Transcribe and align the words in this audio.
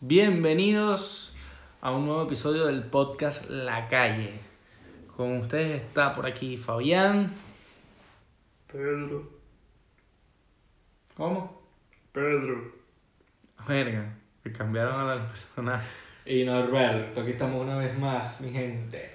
Bienvenidos 0.00 1.34
a 1.80 1.90
un 1.90 2.06
nuevo 2.06 2.22
episodio 2.22 2.66
del 2.66 2.84
podcast 2.84 3.50
La 3.50 3.88
Calle. 3.88 4.30
Con 5.16 5.38
ustedes 5.38 5.82
está 5.82 6.14
por 6.14 6.24
aquí 6.24 6.56
Fabián. 6.56 7.32
Pedro. 8.70 9.28
¿Cómo? 11.16 11.62
Pedro. 12.12 12.72
Verga, 13.66 14.14
que 14.44 14.52
cambiaron 14.52 14.94
a 14.94 15.16
las 15.16 15.18
personas. 15.18 15.84
Y 16.24 16.44
Norberto, 16.44 17.22
aquí 17.22 17.32
estamos 17.32 17.60
una 17.60 17.76
vez 17.76 17.98
más, 17.98 18.40
mi 18.40 18.52
gente. 18.52 19.10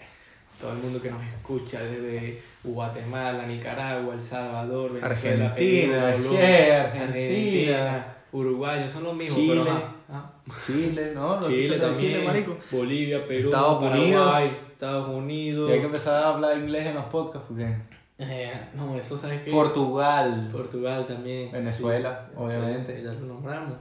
Todo 0.60 0.74
el 0.74 0.80
mundo 0.80 1.02
que 1.02 1.10
nos 1.10 1.24
escucha 1.24 1.82
desde 1.82 2.42
Guatemala, 2.62 3.48
Nicaragua, 3.48 4.16
El 4.16 4.22
Salvador, 4.22 4.92
Venezuela, 4.92 5.46
Argentina, 5.52 6.14
Perú, 6.14 6.38
Argentina. 6.38 8.18
Uruguay, 8.34 8.90
son 8.90 9.04
los 9.04 9.16
mismos, 9.16 9.40
Chile. 9.40 9.62
pero 9.64 9.93
ajá. 10.14 10.32
Chile, 10.66 11.12
¿no? 11.14 11.38
Los 11.38 11.48
Chile 11.48 11.80
también, 11.80 12.14
Chile, 12.14 12.26
marico. 12.26 12.58
Bolivia, 12.72 13.26
Perú, 13.26 13.50
Estados 13.50 13.84
Paraguay, 13.84 14.04
Unidos. 14.04 14.72
Estados 14.72 15.10
Unidos. 15.10 15.70
Y 15.70 15.74
hay 15.74 15.80
que 15.80 15.86
empezar 15.86 16.24
a 16.24 16.30
hablar 16.30 16.58
inglés 16.58 16.86
en 16.88 16.96
los 16.96 17.06
podcasts 17.06 17.48
porque. 17.48 17.76
Eh, 18.20 18.70
no, 18.76 18.96
eso 18.96 19.18
sabes 19.18 19.42
que 19.42 19.52
Portugal. 19.52 20.50
Portugal 20.52 21.06
también. 21.08 21.52
Venezuela, 21.52 22.28
sí. 22.30 22.36
obviamente. 22.38 23.02
Ya 23.04 23.14
lo 23.14 23.22
nombramos. 23.22 23.74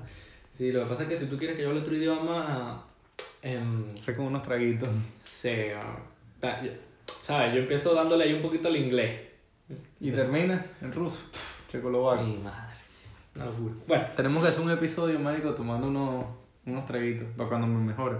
Sí, 0.52 0.72
lo 0.72 0.82
que 0.82 0.86
pasa 0.86 1.02
es 1.04 1.08
que 1.08 1.16
si 1.16 1.26
tú 1.26 1.36
quieres 1.36 1.56
que 1.56 1.62
yo 1.62 1.68
hable 1.68 1.80
otro 1.80 1.94
idioma, 1.94 2.84
em, 3.42 3.96
Sé 3.98 4.14
con 4.14 4.26
unos 4.26 4.42
traguitos. 4.42 4.88
Sí, 5.24 5.50
ah, 5.76 6.60
¿sabes? 7.22 7.54
Yo 7.54 7.60
empiezo 7.60 7.94
dándole 7.94 8.24
ahí 8.24 8.32
un 8.32 8.42
poquito 8.42 8.68
al 8.68 8.76
inglés. 8.76 9.20
Y 10.00 10.10
termina 10.10 10.64
en 10.80 10.92
ruso. 10.92 11.18
Checoslovaquia. 11.68 12.26
Mi 12.26 12.38
madre. 12.38 12.71
Una 13.34 13.46
locura. 13.46 13.74
Bueno, 13.86 14.04
Tenemos 14.16 14.42
que 14.42 14.48
hacer 14.48 14.60
un 14.62 14.70
episodio, 14.70 15.18
marico, 15.18 15.50
tomando 15.54 15.86
unos, 15.88 16.24
unos 16.66 16.84
traguitos 16.86 17.26
para 17.36 17.48
cuando 17.48 17.66
me 17.66 17.78
mejore. 17.78 18.16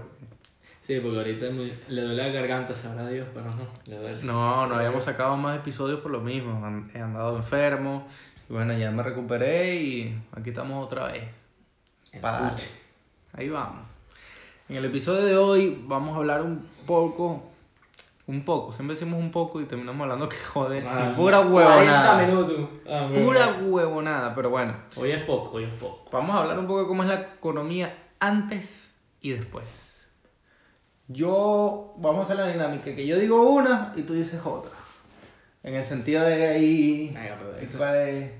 sí, 0.80 0.98
porque 1.00 1.18
ahorita 1.18 1.46
me- 1.50 1.72
le 1.88 2.02
duele 2.02 2.16
la 2.16 2.28
garganta, 2.28 2.74
sabrá 2.74 3.06
Dios, 3.08 3.26
pero 3.34 3.46
no, 3.46 3.66
le 3.86 3.96
duele. 3.98 4.22
No, 4.22 4.66
no 4.66 4.74
habíamos 4.74 5.04
sacado 5.04 5.36
más 5.36 5.58
episodios 5.58 6.00
por 6.00 6.10
lo 6.12 6.20
mismo. 6.20 6.60
He 6.94 6.98
andado 6.98 7.36
enfermo. 7.36 8.06
Y 8.48 8.52
bueno, 8.52 8.72
ya 8.76 8.90
me 8.90 9.02
recuperé 9.02 9.76
y 9.76 10.18
aquí 10.32 10.50
estamos 10.50 10.84
otra 10.84 11.08
vez. 11.12 11.24
Para. 12.20 12.54
Ahí 13.34 13.48
vamos. 13.48 13.80
En 14.68 14.76
el 14.76 14.84
episodio 14.86 15.24
de 15.24 15.36
hoy 15.36 15.82
vamos 15.86 16.14
a 16.14 16.18
hablar 16.18 16.42
un 16.42 16.66
poco. 16.86 17.51
Un 18.24 18.44
poco, 18.44 18.70
siempre 18.72 18.94
decimos 18.94 19.18
un 19.18 19.32
poco 19.32 19.60
y 19.60 19.64
terminamos 19.64 20.00
hablando 20.02 20.28
que 20.28 20.36
joder. 20.36 20.86
Ah, 20.86 21.12
pura 21.16 21.42
40 21.42 21.52
huevonada. 21.52 22.24
minutos. 22.24 22.68
Ah. 22.88 23.10
Pura 23.12 23.58
huevonada, 23.62 24.34
pero 24.34 24.50
bueno. 24.50 24.74
Hoy 24.96 25.10
es 25.10 25.24
poco, 25.24 25.56
hoy 25.56 25.64
es 25.64 25.72
poco. 25.72 26.08
Vamos 26.12 26.36
a 26.36 26.38
hablar 26.40 26.58
un 26.58 26.66
poco 26.66 26.82
de 26.82 26.86
cómo 26.86 27.02
es 27.02 27.08
la 27.08 27.20
economía 27.36 27.92
antes 28.20 28.92
y 29.20 29.32
después. 29.32 30.06
Yo, 31.08 31.94
vamos 31.98 32.20
a 32.20 32.22
hacer 32.24 32.36
la 32.36 32.52
dinámica, 32.52 32.94
que 32.94 33.06
yo 33.06 33.18
digo 33.18 33.50
una 33.50 33.92
y 33.96 34.02
tú 34.02 34.14
dices 34.14 34.40
otra. 34.44 34.70
En 35.64 35.74
el 35.74 35.84
sentido 35.84 36.24
de 36.24 36.48
ahí... 36.48 37.16
Eso, 37.60 37.84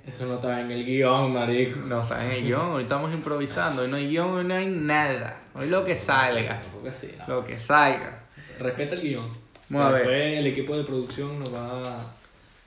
eso 0.06 0.26
no 0.26 0.34
está 0.36 0.60
en 0.60 0.70
el 0.70 0.84
guion, 0.84 1.32
marico. 1.32 1.80
No, 1.80 2.02
está 2.02 2.24
en 2.24 2.32
el 2.32 2.44
guion, 2.44 2.72
hoy 2.72 2.82
estamos 2.84 3.12
improvisando, 3.12 3.82
hoy 3.82 3.88
no 3.88 3.96
hay 3.96 4.08
guion, 4.08 4.30
hoy 4.30 4.44
no 4.44 4.54
hay 4.54 4.66
nada. 4.66 5.40
Hoy 5.54 5.68
lo 5.68 5.84
que 5.84 5.94
salga, 5.94 6.60
no. 6.72 7.34
lo 7.34 7.44
que 7.44 7.58
salga. 7.58 8.22
Respeta 8.58 8.94
el 8.94 9.02
guion. 9.02 9.42
Vamos 9.72 9.88
a 9.88 9.90
ver. 9.90 9.98
Después 10.06 10.38
el 10.38 10.46
equipo 10.46 10.76
de 10.76 10.84
producción 10.84 11.38
nos 11.40 11.54
va 11.54 11.60
a, 11.70 12.00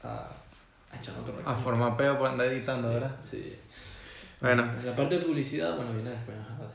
a, 0.04 0.30
a 0.92 0.98
echar 1.00 1.16
otro 1.20 1.36
A 1.46 1.56
formar 1.56 1.96
peo 1.98 2.18
por 2.18 2.30
andar 2.30 2.48
editando, 2.48 2.90
¿verdad? 2.90 3.16
Sí. 3.22 3.56
Bueno, 4.42 4.70
La 4.84 4.96
parte 4.96 5.20
de 5.20 5.26
publicidad, 5.26 5.76
bueno, 5.76 5.94
viene 5.94 6.10
después. 6.12 6.36
vale. 6.38 6.72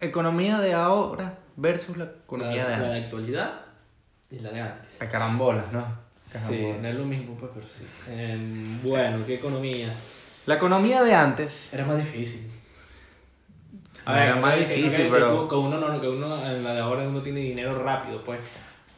economía 0.00 0.58
de 0.58 0.74
ahora 0.74 1.34
versus 1.56 1.96
la 1.96 2.04
economía 2.04 2.64
la, 2.64 2.70
de 2.70 2.76
la 2.78 2.86
antes. 2.94 3.04
actualidad 3.04 3.60
y 4.30 4.38
la 4.40 4.50
de 4.50 4.60
antes. 4.60 5.00
A 5.02 5.08
carambolas, 5.08 5.72
¿no? 5.72 5.84
Sí, 6.26 6.66
no 6.80 6.88
es 6.88 6.94
lo 6.94 7.04
mismo, 7.04 7.36
pues, 7.36 7.52
pero 7.54 7.66
sí. 7.66 7.84
Em, 8.10 8.82
bueno, 8.82 9.18
¿qué 9.26 9.34
economía? 9.34 9.94
La 10.46 10.54
economía 10.56 11.02
de 11.02 11.14
antes 11.14 11.72
Era 11.72 11.84
más 11.84 11.96
difícil. 11.98 12.50
Era 14.06 14.34
no 14.34 14.40
más 14.42 14.54
quiere 14.54 14.68
decir- 14.68 14.84
difícil, 14.84 15.06
pero- 15.10 15.48
Que 15.48 15.54
uno, 15.54 15.78
no, 15.78 16.00
que 16.00 16.08
uno, 16.08 16.44
en 16.46 16.62
la 16.64 16.74
de 16.74 16.80
ahora 16.80 17.06
uno 17.08 17.20
tiene 17.20 17.40
dinero 17.40 17.82
rápido, 17.82 18.22
pues. 18.24 18.40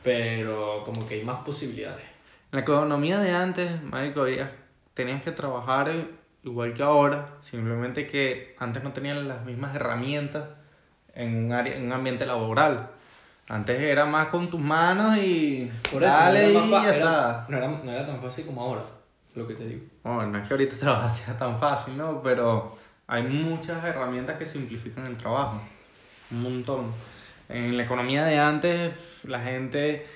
Pero 0.06 0.84
como 0.84 1.04
que 1.08 1.14
hay 1.14 1.24
más 1.24 1.40
posibilidades. 1.40 2.04
En 2.52 2.58
la 2.58 2.60
economía 2.60 3.18
de 3.18 3.32
antes, 3.32 3.82
marico, 3.82 4.24
tenías 4.94 5.20
que 5.24 5.32
trabajar 5.32 5.90
igual 6.44 6.72
que 6.74 6.84
ahora, 6.84 7.30
simplemente 7.40 8.06
que 8.06 8.54
antes 8.60 8.84
no 8.84 8.92
tenían 8.92 9.26
las 9.26 9.44
mismas 9.44 9.74
herramientas 9.74 10.44
en 11.12 11.46
un, 11.46 11.52
área, 11.52 11.74
en 11.74 11.86
un 11.86 11.92
ambiente 11.92 12.24
laboral. 12.24 12.90
Antes 13.48 13.80
era 13.80 14.04
más 14.04 14.28
con 14.28 14.48
tus 14.48 14.60
manos 14.60 15.16
y 15.18 15.68
Por 15.92 16.04
eso, 16.04 16.12
dale 16.12 16.52
no, 16.52 16.60
era 16.60 16.66
y 16.66 16.70
ya 16.70 16.90
está. 16.94 17.46
no, 17.48 17.56
era, 17.56 17.66
no 17.68 17.90
era 17.90 18.06
tan 18.06 18.22
fácil 18.22 18.46
como 18.46 18.62
ahora, 18.62 18.82
lo 19.34 19.48
que 19.48 19.54
te 19.54 19.66
digo. 19.66 19.86
Bueno, 20.04 20.26
no 20.26 20.38
es 20.38 20.46
que 20.46 20.54
ahorita 20.54 20.76
trabajar 20.80 21.10
sea 21.10 21.36
tan 21.36 21.58
fácil, 21.58 21.96
¿no? 21.96 22.22
Pero 22.22 22.78
hay 23.08 23.24
muchas 23.24 23.84
herramientas 23.84 24.38
que 24.38 24.46
simplifican 24.46 25.04
el 25.06 25.16
trabajo. 25.16 25.60
Un 26.30 26.42
montón. 26.42 26.92
En 27.48 27.76
la 27.76 27.84
economía 27.84 28.24
de 28.24 28.38
antes, 28.38 29.24
la 29.24 29.40
gente 29.40 30.06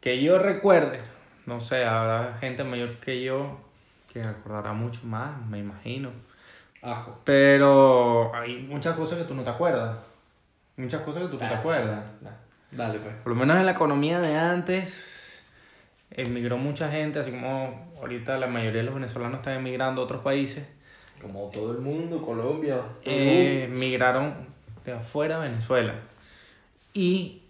que 0.00 0.22
yo 0.22 0.38
recuerde, 0.38 1.00
no 1.46 1.60
sé, 1.60 1.84
habrá 1.84 2.36
gente 2.40 2.64
mayor 2.64 2.98
que 2.98 3.22
yo 3.22 3.60
que 4.12 4.22
recordará 4.22 4.72
mucho 4.72 5.00
más, 5.04 5.40
me 5.46 5.58
imagino. 5.58 6.10
Ajo. 6.82 7.20
Pero 7.24 8.34
hay 8.34 8.58
muchas 8.62 8.96
cosas 8.96 9.18
que 9.18 9.24
tú 9.24 9.34
no 9.34 9.42
te 9.42 9.50
acuerdas. 9.50 9.98
Muchas 10.76 11.02
cosas 11.02 11.22
que 11.24 11.28
tú 11.28 11.34
no 11.34 11.48
te 11.48 11.54
acuerdas. 11.54 12.04
dale, 12.20 12.36
Dale, 12.70 12.98
pues. 12.98 13.14
Por 13.16 13.32
lo 13.32 13.38
menos 13.38 13.56
en 13.58 13.66
la 13.66 13.72
economía 13.72 14.20
de 14.20 14.36
antes, 14.36 15.42
emigró 16.10 16.56
mucha 16.56 16.90
gente, 16.90 17.18
así 17.18 17.30
como 17.30 17.92
ahorita 18.00 18.38
la 18.38 18.46
mayoría 18.46 18.80
de 18.80 18.84
los 18.84 18.94
venezolanos 18.94 19.38
están 19.38 19.54
emigrando 19.54 20.02
a 20.02 20.04
otros 20.04 20.22
países. 20.22 20.66
Como 21.20 21.50
todo 21.50 21.72
el 21.72 21.78
mundo, 21.78 22.22
Colombia. 22.22 22.80
eh, 23.04 23.68
migraron 23.70 24.34
de 24.84 24.92
afuera 24.92 25.36
a 25.36 25.40
Venezuela. 25.40 25.94
Y 26.98 27.42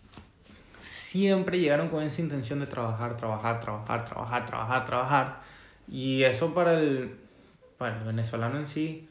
siempre 0.78 1.59
llegaron 1.59 1.88
con 1.88 2.03
esa 2.03 2.20
intención 2.20 2.60
de 2.60 2.66
trabajar, 2.66 3.16
trabajar, 3.16 3.60
trabajar, 3.60 4.04
trabajar, 4.04 4.44
trabajar, 4.44 4.84
trabajar. 4.84 5.41
Y 5.91 6.22
eso 6.25 6.53
para 6.53 6.78
el, 6.78 7.16
para 7.78 7.97
el 7.97 8.04
venezolano 8.04 8.59
en 8.59 8.66
sí 8.66 9.09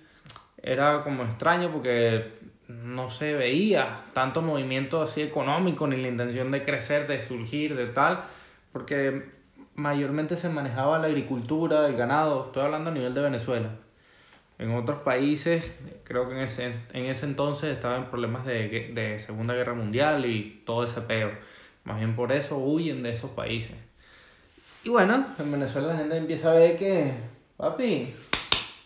era 0.61 1.01
como 1.03 1.23
extraño 1.23 1.71
porque 1.71 2.33
no 2.67 3.09
se 3.09 3.33
veía 3.33 4.01
tanto 4.13 4.43
movimiento 4.43 5.01
así 5.01 5.23
económico 5.23 5.87
ni 5.87 5.99
la 5.99 6.09
intención 6.09 6.51
de 6.51 6.61
crecer, 6.61 7.07
de 7.07 7.19
surgir, 7.19 7.75
de 7.75 7.87
tal, 7.87 8.25
porque 8.71 9.31
mayormente 9.73 10.35
se 10.35 10.49
manejaba 10.49 10.99
la 10.99 11.07
agricultura, 11.07 11.87
el 11.87 11.97
ganado, 11.97 12.45
estoy 12.45 12.61
hablando 12.61 12.91
a 12.91 12.93
nivel 12.93 13.15
de 13.15 13.21
Venezuela. 13.21 13.69
En 14.59 14.73
otros 14.73 15.00
países, 15.00 15.63
creo 16.03 16.28
que 16.28 16.35
en 16.35 16.41
ese, 16.41 16.72
en 16.94 17.06
ese 17.06 17.25
entonces 17.25 17.72
estaban 17.75 18.09
problemas 18.09 18.45
de, 18.45 18.91
de 18.94 19.19
Segunda 19.19 19.53
Guerra 19.53 19.73
Mundial 19.75 20.25
y 20.25 20.62
todo 20.66 20.84
ese 20.84 21.01
peo. 21.01 21.29
Más 21.84 21.97
bien 22.00 22.16
por 22.16 22.31
eso 22.31 22.57
huyen 22.57 23.03
de 23.03 23.12
esos 23.12 23.29
países. 23.31 23.72
Y 24.84 24.90
bueno, 24.90 25.25
en 25.38 25.51
Venezuela 25.51 25.90
la 25.90 25.97
gente 25.97 26.17
empieza 26.17 26.51
a 26.51 26.56
ver 26.56 26.75
que, 26.78 27.12
papi, 27.56 28.13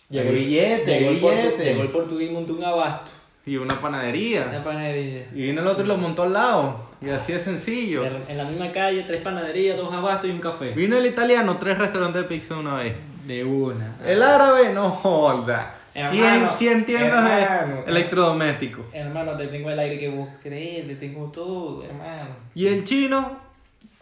Llegó 0.10 0.30
el- 0.30 0.36
billete, 0.36 1.00
llegó 1.00 1.12
el, 1.12 1.22
portu- 1.22 1.36
billete. 1.44 1.64
llegó 1.64 1.82
el 1.84 1.90
portugués 1.90 2.30
y 2.30 2.34
montó 2.34 2.54
un 2.54 2.64
abasto. 2.66 3.12
Y 3.46 3.56
una 3.56 3.74
panadería. 3.76 4.48
Una 4.50 4.64
panadería. 4.64 5.26
Y 5.34 5.42
vino 5.44 5.62
el 5.62 5.68
otro 5.68 5.86
y 5.86 5.88
lo 5.88 5.98
montó 5.98 6.24
al 6.24 6.34
lado. 6.34 6.90
Y 7.02 7.10
así 7.10 7.32
de 7.34 7.40
sencillo. 7.40 8.06
En 8.06 8.24
en 8.28 8.38
la 8.38 8.44
misma 8.44 8.72
calle, 8.74 9.04
tres 9.04 9.22
panaderías, 9.22 9.78
dos 9.78 9.92
abastos 9.94 10.30
y 10.30 10.34
un 10.34 10.40
café. 10.40 10.72
Vino 10.72 10.98
el 10.98 11.06
italiano, 11.06 11.58
tres 11.58 11.78
restaurantes 11.78 12.22
de 12.24 12.28
pizza 12.28 12.56
de 12.56 12.60
una 12.60 12.76
vez. 12.76 12.94
De 13.26 13.44
una. 13.44 13.96
El 14.06 14.22
árabe, 14.24 14.74
no 14.74 14.90
joda. 14.92 15.76
100, 15.92 16.06
Hermano, 16.06 16.48
100 16.48 16.86
tiendas 16.86 17.30
hermano. 17.30 17.84
de 17.84 17.92
electrodomésticos. 17.92 18.86
Hermano, 18.94 19.36
te 19.36 19.48
tengo 19.48 19.70
el 19.70 19.78
aire 19.78 20.00
que 20.00 20.08
vos 20.10 20.30
crees, 20.42 20.88
te 20.88 20.96
tengo 20.96 21.26
todo, 21.32 21.84
hermano. 21.84 22.30
Y 22.56 22.68
el 22.68 22.86
chino, 22.86 23.38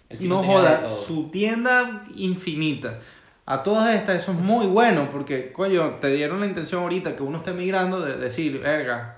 El 0.08 0.20
chino 0.20 0.42
no 0.42 0.48
joda, 0.48 0.82
su 1.08 1.30
tienda 1.30 2.04
infinita. 2.16 3.00
A 3.48 3.64
todas 3.64 3.96
estas, 3.96 4.18
eso 4.18 4.34
es 4.34 4.38
muy 4.38 4.68
bueno 4.68 5.10
porque, 5.12 5.52
coño, 5.52 5.96
te 6.00 6.10
dieron 6.10 6.40
la 6.40 6.46
intención 6.46 6.84
ahorita 6.84 7.16
que 7.16 7.24
uno 7.24 7.40
esté 7.40 7.50
emigrando 7.50 8.00
de 8.02 8.18
decir, 8.18 8.60
verga, 8.60 9.18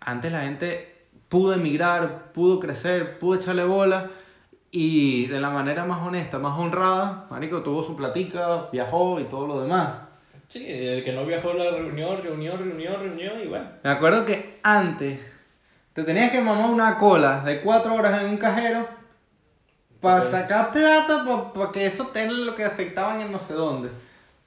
antes 0.00 0.32
la 0.32 0.40
gente 0.40 0.96
pudo 1.28 1.54
emigrar, 1.54 2.32
pudo 2.32 2.58
crecer, 2.58 3.20
pudo 3.20 3.36
echarle 3.36 3.62
bola 3.62 4.10
y 4.70 5.26
de 5.26 5.40
la 5.40 5.50
manera 5.50 5.84
más 5.84 6.06
honesta, 6.06 6.38
más 6.38 6.58
honrada, 6.58 7.26
marico, 7.30 7.62
tuvo 7.62 7.82
su 7.82 7.96
platica, 7.96 8.68
viajó 8.70 9.18
y 9.20 9.24
todo 9.24 9.46
lo 9.46 9.62
demás. 9.62 9.88
Sí, 10.48 10.64
el 10.66 11.04
que 11.04 11.12
no 11.12 11.24
viajó 11.24 11.52
la 11.52 11.70
reunión, 11.70 12.22
reunión, 12.22 12.58
reunión, 12.58 12.94
reunión, 13.02 13.40
y 13.42 13.46
bueno. 13.48 13.66
Me 13.82 13.90
acuerdo 13.90 14.24
que 14.24 14.58
antes 14.62 15.18
te 15.92 16.04
tenías 16.04 16.30
que 16.30 16.40
mamar 16.40 16.70
una 16.70 16.96
cola 16.96 17.42
de 17.44 17.60
cuatro 17.60 17.94
horas 17.94 18.22
en 18.22 18.30
un 18.30 18.36
cajero 18.36 18.86
para 20.00 20.22
Ok. 20.22 20.30
sacar 20.30 20.72
plata 20.72 21.52
para 21.54 21.72
que 21.72 21.86
eso 21.86 22.06
tenga 22.08 22.32
lo 22.32 22.54
que 22.54 22.64
aceptaban 22.64 23.20
en 23.20 23.32
no 23.32 23.38
sé 23.40 23.54
dónde. 23.54 23.90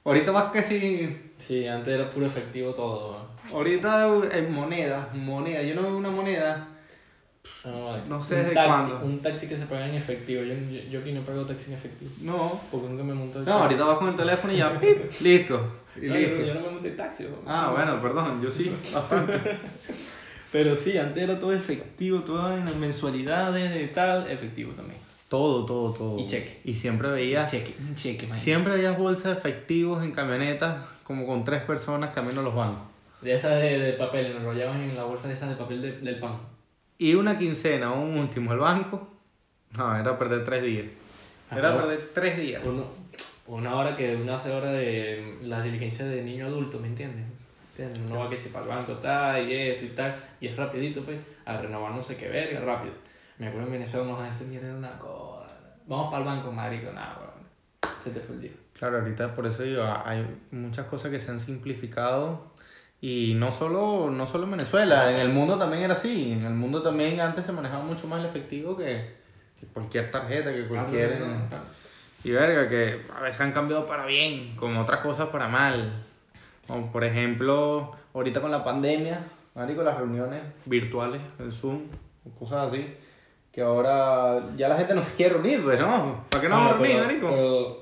Ahorita 0.04 0.32
vas 0.32 0.50
que 0.50 0.62
si 0.62 1.30
Sí, 1.38 1.66
antes 1.66 1.94
era 1.94 2.08
puro 2.10 2.26
efectivo 2.26 2.72
todo. 2.72 3.16
Ahorita 3.52 4.08
en 4.32 4.52
moneda, 4.52 5.08
moneda. 5.12 5.62
Yo 5.62 5.74
no 5.74 5.82
veo 5.82 5.96
una 5.96 6.10
moneda. 6.10 6.68
No, 7.64 7.96
No 8.06 8.22
sé 8.22 8.36
desde 8.36 8.54
taxi, 8.54 8.68
cuándo. 8.68 9.00
Un 9.06 9.22
taxi 9.22 9.46
que 9.46 9.56
se 9.56 9.66
paga 9.66 9.86
en 9.88 9.94
efectivo. 9.94 10.42
Yo, 10.42 10.54
yo, 10.54 10.80
yo 10.90 11.00
aquí 11.00 11.12
no 11.12 11.20
pago 11.22 11.42
taxi 11.44 11.70
en 11.70 11.78
efectivo. 11.78 12.10
No. 12.22 12.60
Porque 12.70 12.88
nunca 12.88 13.04
me 13.04 13.14
monto 13.14 13.38
No, 13.38 13.44
taxi. 13.44 13.60
ahorita 13.62 13.84
vas 13.84 13.98
con 13.98 14.08
el 14.08 14.16
teléfono 14.16 14.52
y 14.52 14.56
ya, 14.56 14.80
pip, 14.80 14.98
listo. 15.20 15.72
Y 15.94 16.06
No, 16.06 16.14
listo. 16.14 16.36
yo, 16.40 16.46
yo 16.46 16.54
no 16.54 16.60
me 16.60 16.70
monto 16.70 16.88
en 16.88 16.96
taxi. 16.96 17.24
¿no? 17.24 17.30
Ah, 17.46 17.70
bueno, 17.74 18.00
perdón, 18.00 18.40
yo 18.42 18.50
sí, 18.50 18.72
bastante. 18.92 19.38
Pero 20.52 20.76
sí, 20.76 20.98
antes 20.98 21.22
era 21.22 21.38
todo 21.40 21.52
efectivo, 21.52 22.20
todo 22.20 22.52
en 22.54 22.64
las 22.66 22.76
mensualidades 22.76 23.72
de 23.72 23.88
tal, 23.88 24.30
efectivo 24.30 24.72
también. 24.72 24.98
Todo, 25.28 25.64
todo, 25.64 25.92
todo. 25.94 26.18
Y 26.18 26.26
cheque. 26.26 26.60
Y 26.64 26.74
siempre 26.74 27.08
veías, 27.10 27.50
Cheque, 27.50 27.74
un 27.80 27.94
cheque, 27.94 28.26
man. 28.26 28.38
siempre 28.38 28.74
veías 28.74 28.98
bolsas 28.98 29.24
de 29.24 29.32
efectivos 29.32 30.02
en 30.04 30.10
camionetas, 30.12 30.76
como 31.04 31.26
con 31.26 31.42
tres 31.42 31.62
personas 31.62 32.10
camino 32.14 32.40
a 32.40 32.44
los 32.44 32.54
bancos. 32.54 32.82
De 33.22 33.32
esas 33.34 33.52
de, 33.62 33.78
de 33.78 33.92
papel, 33.94 34.26
enrollaban 34.36 34.80
en 34.82 34.94
la 34.94 35.04
bolsa 35.04 35.28
de 35.28 35.34
esas 35.34 35.48
de 35.48 35.54
papel 35.56 35.80
de- 35.80 36.00
del 36.00 36.18
pan. 36.18 36.36
Y 36.98 37.14
una 37.14 37.38
quincena 37.38 37.92
o 37.92 38.00
un 38.00 38.18
último 38.18 38.52
al 38.52 38.58
banco, 38.58 39.08
no, 39.76 39.96
era 39.96 40.18
perder 40.18 40.44
tres 40.44 40.62
días. 40.62 40.86
Era 41.50 41.70
Ajá. 41.70 41.82
perder 41.82 42.10
tres 42.14 42.38
días. 42.38 42.62
Uno, 42.64 42.86
una 43.46 43.74
hora 43.74 43.96
que 43.96 44.16
uno 44.16 44.34
hace 44.34 44.50
hora 44.50 44.70
de 44.72 45.38
las 45.42 45.64
diligencias 45.64 46.08
de 46.08 46.22
niño 46.22 46.46
adulto, 46.46 46.78
¿me 46.78 46.88
entiendes? 46.88 47.24
¿Entiendes? 47.70 48.00
Uno 48.06 48.20
va 48.20 48.30
que 48.30 48.36
si 48.36 48.50
para 48.50 48.64
el 48.64 48.70
banco 48.70 48.92
tal 48.94 49.48
y 49.48 49.54
eso 49.54 49.84
y 49.84 49.88
tal, 49.88 50.14
y 50.40 50.48
es 50.48 50.56
rapidito, 50.56 51.02
pues, 51.02 51.18
a 51.44 51.56
renovar 51.56 51.92
no 51.92 52.02
sé 52.02 52.16
qué 52.16 52.28
verga, 52.28 52.60
rápido. 52.60 52.94
Me 53.38 53.48
acuerdo 53.48 53.66
en 53.66 53.72
Venezuela 53.72 54.06
nos 54.06 54.20
hacen 54.20 54.50
mierda 54.50 54.74
una 54.74 54.98
cosa. 54.98 55.50
Vamos 55.86 56.12
para 56.12 56.18
el 56.18 56.24
banco, 56.28 56.52
marico, 56.52 56.92
nada, 56.92 57.18
weón. 57.18 57.92
Se 58.04 58.10
te 58.10 58.20
fue 58.20 58.36
el 58.36 58.42
día. 58.42 58.50
Claro, 58.78 58.98
ahorita 58.98 59.34
por 59.34 59.46
eso 59.46 59.62
digo, 59.62 59.82
hay 60.04 60.26
muchas 60.50 60.86
cosas 60.86 61.10
que 61.10 61.18
se 61.18 61.30
han 61.30 61.40
simplificado 61.40 62.51
y 63.04 63.34
no 63.34 63.50
solo, 63.50 64.10
no 64.10 64.28
solo 64.28 64.44
en 64.44 64.52
Venezuela, 64.52 65.10
en 65.10 65.18
el 65.18 65.28
mundo 65.28 65.58
también 65.58 65.82
era 65.82 65.94
así. 65.94 66.30
En 66.30 66.44
el 66.44 66.54
mundo 66.54 66.82
también 66.82 67.20
antes 67.20 67.44
se 67.44 67.50
manejaba 67.50 67.82
mucho 67.82 68.06
más 68.06 68.20
el 68.20 68.26
efectivo 68.26 68.76
que, 68.76 69.16
que 69.58 69.66
cualquier 69.66 70.12
tarjeta, 70.12 70.52
que 70.52 70.68
cualquier... 70.68 71.08
Claro, 71.08 71.24
claro, 71.24 71.48
claro. 71.48 71.64
Y 72.22 72.30
verga, 72.30 72.68
que 72.68 73.02
a 73.12 73.20
veces 73.22 73.40
han 73.40 73.50
cambiado 73.50 73.86
para 73.86 74.06
bien, 74.06 74.54
como 74.54 74.80
otras 74.80 75.00
cosas 75.00 75.30
para 75.30 75.48
mal. 75.48 76.04
Como 76.68 76.92
por 76.92 77.02
ejemplo, 77.02 77.90
ahorita 78.14 78.40
con 78.40 78.52
la 78.52 78.62
pandemia, 78.62 79.26
marico, 79.56 79.82
las 79.82 79.98
reuniones 79.98 80.40
virtuales, 80.64 81.20
el 81.40 81.52
Zoom, 81.52 81.80
cosas 82.38 82.68
así, 82.68 82.86
que 83.50 83.62
ahora 83.62 84.40
ya 84.56 84.68
la 84.68 84.76
gente 84.76 84.94
no 84.94 85.02
se 85.02 85.16
quiere 85.16 85.34
reunir, 85.34 85.64
pues 85.64 85.80
no, 85.80 86.24
¿para 86.30 86.40
qué 86.40 86.48
no 86.48 86.54
vamos 86.54 86.74
a 86.74 86.78
reunir, 86.78 87.02
marico? 87.02 87.30
Pero, 87.30 87.78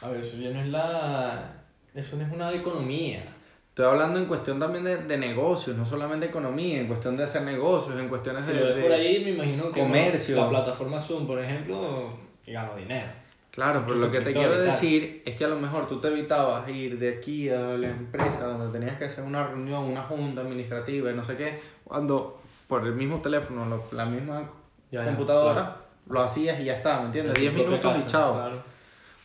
a 0.00 0.12
ver, 0.12 0.20
eso 0.20 0.36
ya 0.36 0.50
no 0.50 0.60
es 0.60 0.68
la... 0.68 1.56
Eso 1.92 2.16
no 2.16 2.24
es 2.24 2.32
una 2.32 2.52
economía. 2.52 3.24
Estoy 3.72 3.86
hablando 3.86 4.18
en 4.18 4.26
cuestión 4.26 4.58
también 4.60 4.84
de, 4.84 4.96
de 4.98 5.16
negocios, 5.16 5.74
no 5.78 5.86
solamente 5.86 6.26
economía, 6.26 6.78
en 6.78 6.86
cuestión 6.88 7.16
de 7.16 7.24
hacer 7.24 7.40
negocios, 7.40 7.98
en 7.98 8.08
cuestiones 8.08 8.44
Si 8.44 8.52
de, 8.52 8.60
lo 8.60 8.66
ves 8.66 8.76
de- 8.76 8.82
por 8.82 8.92
ahí, 8.92 9.24
me 9.24 9.30
imagino 9.30 9.72
que 9.72 9.80
comercio. 9.80 10.36
la 10.36 10.48
plataforma 10.50 10.98
Zoom, 10.98 11.26
por 11.26 11.42
ejemplo, 11.42 12.10
gano 12.46 12.76
dinero. 12.76 13.06
Claro, 13.50 13.84
pero 13.86 13.98
lo 13.98 14.10
que 14.10 14.20
te 14.20 14.32
quiero 14.34 14.58
decir 14.60 15.22
es 15.24 15.36
que 15.36 15.44
a 15.46 15.48
lo 15.48 15.56
mejor 15.58 15.88
tú 15.88 16.00
te 16.00 16.08
evitabas 16.08 16.68
ir 16.68 16.98
de 16.98 17.16
aquí 17.16 17.48
a 17.48 17.60
la 17.60 17.88
empresa 17.88 18.44
donde 18.44 18.78
tenías 18.78 18.98
que 18.98 19.06
hacer 19.06 19.24
una 19.24 19.46
reunión, 19.46 19.84
una 19.84 20.02
junta 20.02 20.42
administrativa 20.42 21.10
y 21.10 21.14
no 21.14 21.24
sé 21.24 21.36
qué, 21.38 21.58
cuando 21.84 22.42
por 22.68 22.86
el 22.86 22.92
mismo 22.94 23.22
teléfono, 23.22 23.64
lo- 23.64 23.84
la 23.92 24.04
misma 24.04 24.50
Ya, 24.90 25.02
computadora, 25.06 25.54
claro. 25.54 25.74
lo 26.10 26.20
hacías 26.22 26.60
y 26.60 26.64
ya 26.64 26.74
está, 26.76 27.00
¿me 27.00 27.06
entiendes? 27.06 27.38
En 27.38 27.40
10 27.40 27.52
tu 27.54 27.58
propia 27.60 27.78
minutos 27.78 27.96
y 27.96 28.02
casa, 28.04 28.06
chao. 28.18 28.34
claro. 28.34 28.62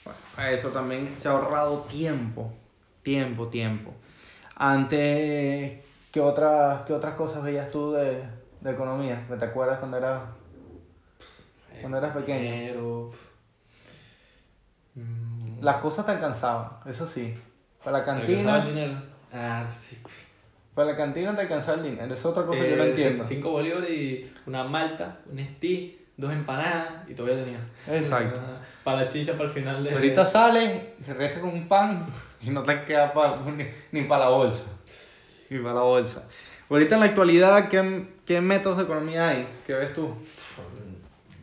Bueno, 0.06 0.50
eso 0.52 0.70
también 0.70 1.12
se 1.18 1.28
ha 1.28 1.32
ahorrado 1.32 1.80
tiempo, 1.90 2.54
tiempo, 3.04 3.48
tiempo. 3.48 3.94
Antes, 4.60 5.84
¿qué 6.12 6.20
otras, 6.22 6.82
qué 6.82 6.94
otras 6.94 7.14
cosas 7.14 7.44
veías 7.44 7.72
tú 7.72 7.92
de, 7.92 8.24
de 8.62 8.72
economía? 8.72 9.24
¿Te 9.38 9.46
acuerdas 9.46 9.78
cuando 9.80 9.98
eras 9.98 10.24
Cuando 11.80 11.98
eras 12.00 12.16
pequeño. 12.16 12.40
Dinero. 12.42 13.12
Mm, 14.96 15.62
Las 15.62 15.78
cosas 15.78 16.06
te 16.06 16.12
alcanzaban, 16.14 16.70
eso 16.88 17.06
sí. 17.06 17.34
Para 17.84 18.00
la 18.00 18.04
¿te 18.04 18.12
alcanzaba 18.12 18.58
el 18.58 18.64
cantina, 18.64 18.82
dinero? 18.82 19.02
Ah, 19.32 19.66
sí. 19.68 19.98
para 20.74 20.92
la 20.92 20.98
cantina 20.98 21.36
te 21.36 21.42
alcanzaba 21.42 21.78
el 21.78 21.84
dinero. 21.84 22.06
Esa 22.06 22.14
es 22.16 22.26
otra 22.26 22.46
cosa 22.46 22.62
que 22.64 22.70
yo 22.72 22.78
no 22.78 22.84
Eh, 22.84 22.90
entiendo. 22.90 23.26
Cinco 23.26 23.52
bolívares 23.52 23.90
y 23.92 24.34
una 24.48 24.64
malta, 24.64 25.20
un 25.32 25.40
stí, 25.40 25.97
dos 26.18 26.32
empanadas 26.34 27.08
y 27.08 27.14
todavía 27.14 27.44
tenía. 27.44 27.60
Exacto. 27.98 28.40
Para 28.84 29.02
la 29.04 29.08
chicha, 29.08 29.34
para 29.34 29.46
el 29.46 29.52
final 29.52 29.84
de... 29.84 29.92
Ahorita 29.92 30.26
sales, 30.26 30.82
regresas 31.08 31.40
con 31.40 31.50
un 31.52 31.68
pan 31.68 32.08
y 32.42 32.50
no 32.50 32.64
te 32.64 32.84
queda 32.84 33.14
pa- 33.14 33.40
ni, 33.56 33.66
ni 33.92 34.08
para 34.08 34.26
la 34.26 34.30
bolsa. 34.32 34.64
Ni 35.50 35.60
para 35.60 35.76
la 35.76 35.82
bolsa. 35.82 36.24
Ahorita 36.70 36.96
en 36.96 37.00
la 37.02 37.06
actualidad, 37.08 37.70
¿qué, 37.70 38.08
¿qué 38.26 38.42
métodos 38.42 38.78
de 38.78 38.84
economía 38.84 39.30
hay? 39.30 39.48
¿Qué 39.66 39.74
ves 39.74 39.94
tú? 39.94 40.14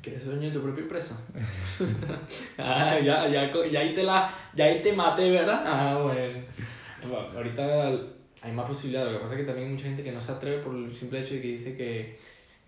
¿Quieres 0.03 0.23
ser 0.23 0.32
dueño 0.32 0.49
de 0.49 0.55
tu 0.55 0.62
propia 0.62 0.82
empresa? 0.82 1.19
ah, 2.59 2.99
ya, 3.03 3.26
ya, 3.29 3.50
ya 3.71 3.81
ahí 3.81 3.94
te 3.94 4.03
la, 4.03 4.35
ya 4.55 4.67
ahí 4.67 4.82
te 4.82 4.93
maté, 4.93 5.31
¿verdad? 5.31 5.62
Ah, 5.67 5.99
bueno. 6.03 6.41
Bueno, 7.09 7.29
Ahorita 7.37 7.91
hay 8.43 8.53
más 8.53 8.67
posibilidades, 8.67 9.12
lo 9.12 9.19
que 9.19 9.23
pasa 9.23 9.35
es 9.35 9.41
que 9.41 9.47
también 9.47 9.69
hay 9.69 9.75
mucha 9.75 9.87
gente 9.87 10.03
que 10.03 10.12
no 10.12 10.21
se 10.21 10.32
atreve 10.32 10.59
por 10.62 10.75
el 10.75 10.94
simple 10.94 11.21
hecho 11.21 11.35
de 11.35 11.41
que 11.41 11.49
dice 11.49 11.76
que, 11.76 12.19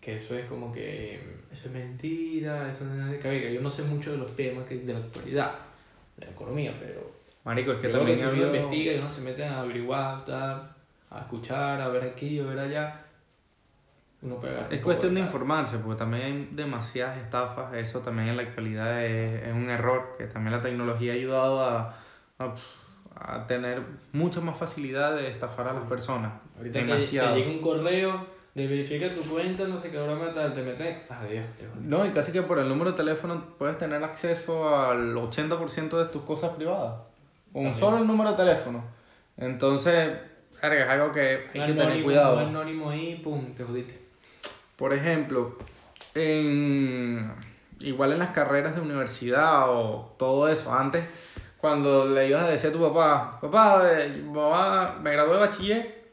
que 0.07 0.15
eso 0.15 0.37
es 0.37 0.45
como 0.45 0.71
que, 0.71 1.15
eso 1.51 1.67
es 1.67 1.75
mentira, 1.75 2.71
eso 2.71 2.85
no 2.85 2.93
es 2.93 2.99
nada 2.99 3.11
de 3.11 3.19
cabeza. 3.19 3.51
Yo 3.51 3.61
no 3.61 3.69
sé 3.69 3.83
mucho 3.83 4.13
de 4.13 4.19
los 4.19 4.37
temas 4.37 4.65
que, 4.65 4.77
de 4.77 4.93
la 4.93 5.01
actualidad, 5.01 5.53
de 6.17 6.27
la 6.27 6.33
economía, 6.33 6.73
pero 6.79 7.11
Marico, 7.45 7.73
es 7.73 7.79
que 7.79 7.89
creo 7.89 8.07
que 8.07 8.13
también 8.13 8.17
si 8.17 8.41
uno 8.41 8.57
investiga 8.57 8.93
y 8.93 8.99
uno 8.99 9.09
se 9.09 9.21
mete 9.23 9.45
a 9.45 9.63
averiguar, 9.63 10.25
tal, 10.25 10.77
a 11.11 11.19
escuchar, 11.19 11.81
a 11.81 11.89
ver 11.89 12.05
aquí, 12.05 12.39
a 12.39 12.45
ver 12.45 12.57
allá, 12.61 13.01
uno 14.23 14.41
pega. 14.41 14.69
Es 14.71 14.81
cuestión 14.81 15.17
de 15.17 15.23
informarse, 15.23 15.77
porque 15.79 15.99
también 15.99 16.23
hay 16.23 16.49
demasiadas 16.53 17.19
estafas. 17.19 17.75
Eso 17.75 17.99
también 17.99 18.29
en 18.29 18.37
la 18.37 18.43
actualidad 18.45 19.05
es, 19.05 19.43
es 19.43 19.53
un 19.53 19.69
error, 19.69 20.15
que 20.17 20.27
también 20.27 20.53
la 20.53 20.63
tecnología 20.63 21.15
ha 21.15 21.17
ayudado 21.17 21.65
a, 21.65 21.97
a, 22.39 22.55
a 23.17 23.47
tener 23.49 23.83
mucha 24.13 24.41
más 24.41 24.57
facilidad 24.57 25.17
de 25.17 25.33
estafar 25.33 25.67
a 25.67 25.73
las 25.73 25.85
personas. 25.85 26.33
Ahorita 26.57 26.79
que 26.79 26.85
te 26.85 26.93
demasiado. 26.93 27.35
llega 27.35 27.51
un 27.51 27.61
correo 27.61 28.36
de 28.57 28.67
verifica 28.67 29.07
tu 29.11 29.21
cuenta, 29.21 29.65
no 29.65 29.77
sé 29.77 29.91
qué 29.91 30.01
broma 30.01 30.33
tal, 30.33 30.55
te 30.55 30.63
metes, 30.63 30.97
adiós, 31.11 31.45
te. 31.59 31.69
No, 31.79 32.07
y 32.07 32.11
casi 32.11 32.33
que 32.33 32.41
por 32.41 32.59
el 32.59 32.67
número 32.67 32.93
de 32.93 32.97
teléfono 32.97 33.45
puedes 33.59 33.77
tener 33.77 34.03
acceso 34.03 34.75
al 34.75 35.15
80% 35.15 35.99
de 35.99 36.07
tus 36.07 36.23
cosas 36.23 36.57
privadas. 36.57 36.95
Con 37.53 37.75
solo 37.75 37.99
el 37.99 38.07
número 38.07 38.31
de 38.31 38.37
teléfono. 38.39 38.83
Entonces, 39.37 40.09
es 40.63 40.89
algo 40.89 41.13
que 41.13 41.51
hay 41.53 41.67
que 41.67 41.75
tener 41.75 42.03
cuidado. 42.03 42.39
anónimo 42.39 42.89
ahí, 42.89 43.21
pum, 43.23 43.55
te 43.55 43.63
jodiste. 43.63 44.01
Por 44.77 44.95
ejemplo, 44.95 45.59
en, 46.15 47.31
igual 47.81 48.13
en 48.13 48.21
las 48.21 48.31
carreras 48.31 48.75
de 48.75 48.81
universidad 48.81 49.69
o 49.69 50.15
todo 50.19 50.49
eso, 50.49 50.73
antes, 50.73 51.05
cuando 51.59 52.07
le 52.07 52.29
ibas 52.29 52.45
a 52.45 52.49
decir 52.49 52.71
a 52.71 52.73
tu 52.73 52.81
papá, 52.81 53.39
papá, 53.39 53.83
eh, 53.85 54.25
mamá, 54.25 54.99
me 55.03 55.13
gradué 55.13 55.35
de 55.35 55.41
bachiller 55.41 56.05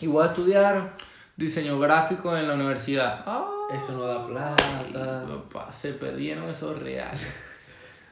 y 0.00 0.06
voy 0.06 0.22
a 0.22 0.26
estudiar 0.26 0.92
diseño 1.38 1.78
gráfico 1.78 2.36
en 2.36 2.46
la 2.48 2.54
universidad. 2.54 3.22
Ah, 3.26 3.46
Eso 3.72 3.92
no 3.92 4.02
da 4.04 4.16
Ay, 4.56 4.90
plata. 4.92 5.24
papá, 5.50 5.72
se 5.72 5.92
perdieron 5.94 6.48
esos 6.50 6.78
reales. 6.78 7.20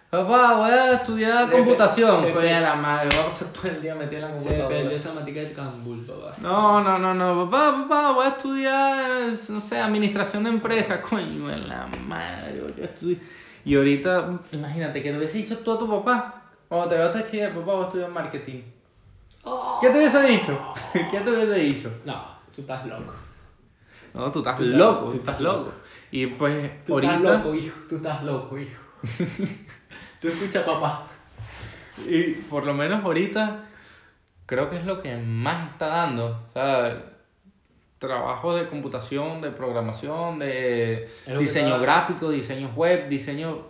Papá, 0.09 0.55
voy 0.55 0.71
a 0.71 0.93
estudiar 0.95 1.47
Se 1.49 1.53
computación. 1.53 2.21
se 2.23 2.31
Pues 2.31 2.53
a 2.53 2.61
la 2.61 2.77
madre, 2.77 3.09
voy 3.11 3.19
a 3.19 3.25
pasar 3.25 3.49
todo 3.49 3.67
el 3.73 3.83
día 3.83 3.93
metido 3.97 4.23
en 4.23 4.23
la 4.23 4.29
Se 4.29 4.35
computadora. 4.45 4.69
perdió 4.69 4.97
esa 4.97 5.13
matica 5.13 5.41
de 5.41 5.53
Cambul, 5.53 6.07
papá. 6.07 6.35
No, 6.39 6.81
no, 6.81 6.99
no, 6.99 7.13
no, 7.13 7.51
papá, 7.51 7.83
papá, 7.83 8.13
voy 8.13 8.25
a 8.25 8.29
estudiar, 8.29 9.11
no 9.49 9.61
sé, 9.61 9.79
administración 9.81 10.45
de 10.45 10.51
empresas, 10.51 11.01
coño, 11.01 11.51
en 11.53 11.69
la 11.69 11.89
madre, 12.07 12.63
yo 12.79 12.85
estudio. 12.85 13.19
Y 13.65 13.75
ahorita, 13.77 14.39
imagínate 14.53 15.03
que 15.03 15.11
te 15.11 15.19
hubiese 15.19 15.39
dicho 15.39 15.59
tú 15.59 15.73
a 15.73 15.79
tu 15.81 15.91
papá, 15.91 16.43
cuando 16.69 16.87
te 16.89 16.97
vas 16.99 17.15
a 17.17 17.27
chillar, 17.29 17.51
papá, 17.53 17.73
voy 17.73 17.83
a 17.83 17.87
estudiar 17.89 18.11
marketing. 18.11 18.63
¿Qué 19.81 19.91
te 19.91 19.99
hubiese 19.99 20.23
dicho? 20.23 20.73
¿Qué 20.93 21.19
te 21.21 21.31
hubiese 21.31 21.55
dicho? 21.55 21.91
No, 22.05 22.36
tú 22.57 22.63
estás 22.63 22.87
loco. 22.87 23.13
No, 24.15 24.33
tú 24.33 24.39
estás 24.39 24.57
Tú 24.57 24.65
loco, 24.65 25.11
tú 25.11 25.17
estás 25.17 25.41
loco. 25.41 25.73
Y 26.11 26.27
pues, 26.27 26.85
Tú 26.87 26.95
ahorita, 26.95 27.17
estás 27.17 27.45
loco, 27.45 27.55
hijo. 27.55 27.77
Tú 27.89 27.97
estás 27.97 28.23
loco, 28.23 28.59
hijo. 28.59 28.83
tú 30.21 30.29
escucha, 30.29 30.65
papá. 30.65 31.07
y 32.09 32.33
por 32.33 32.65
lo 32.65 32.73
menos 32.73 33.05
ahorita, 33.05 33.65
creo 34.47 34.71
que 34.71 34.79
es 34.79 34.87
lo 34.87 35.03
que 35.03 35.15
más 35.17 35.71
está 35.73 35.89
dando. 35.89 36.29
O 36.49 36.53
sea, 36.55 37.13
trabajos 37.99 38.57
de 38.57 38.67
computación, 38.69 39.41
de 39.43 39.51
programación, 39.51 40.39
de 40.39 41.11
diseño 41.39 41.79
gráfico, 41.79 42.31
diseño 42.31 42.71
web, 42.75 43.09
diseño... 43.09 43.67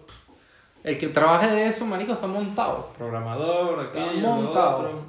El 0.85 0.97
que 0.99 1.09
trabaje 1.09 1.49
de 1.49 1.67
eso, 1.67 1.85
marico, 1.85 2.13
está 2.13 2.29
montado. 2.29 2.93
Programador, 2.97 3.87
Está 3.87 4.13
lo 4.13 4.29
montado. 4.31 4.79
otro. 4.79 5.01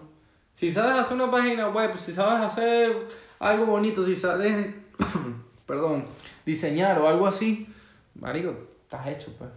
Si 0.56 0.74
sabes 0.74 0.98
hacer 0.98 1.16
una 1.16 1.30
página 1.30 1.70
web, 1.70 1.96
si 2.00 2.12
sabes 2.12 2.42
hacer 2.44 3.08
algo 3.40 3.66
bonito, 3.66 4.06
si 4.06 4.16
sabes, 4.16 4.74
perdón, 5.66 6.06
diseñar 6.46 7.00
o 7.00 7.08
algo 7.08 7.28
así, 7.28 7.68
marico, 8.16 8.54
estás 8.84 9.08
hecho, 9.08 9.34
pues. 9.38 9.50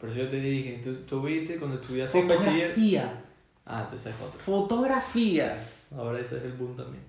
Por 0.00 0.10
eso 0.10 0.18
yo 0.18 0.28
te 0.28 0.38
dije, 0.40 0.80
tú, 0.84 0.94
tú 1.08 1.22
viste 1.22 1.56
cuando 1.56 1.80
estudiaste 1.80 2.18
en 2.18 2.28
bachiller. 2.28 2.68
Fotografía, 2.70 3.22
Ah, 3.68 3.88
te 3.90 3.98
sabes 3.98 4.20
otro. 4.20 4.38
fotografía. 4.40 5.66
Ahora 5.96 6.20
ese 6.20 6.36
es 6.36 6.44
el 6.44 6.52
boom 6.52 6.76
también. 6.76 7.02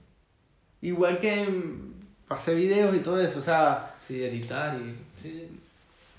Igual 0.81 1.19
que 1.19 1.45
mm, 1.45 2.33
hacer 2.33 2.55
videos 2.55 2.95
y 2.95 2.99
todo 2.99 3.19
eso, 3.21 3.39
o 3.39 3.41
sea, 3.41 3.93
Sí, 3.99 4.23
editar 4.23 4.75
y... 4.79 4.95
Sí, 5.21 5.47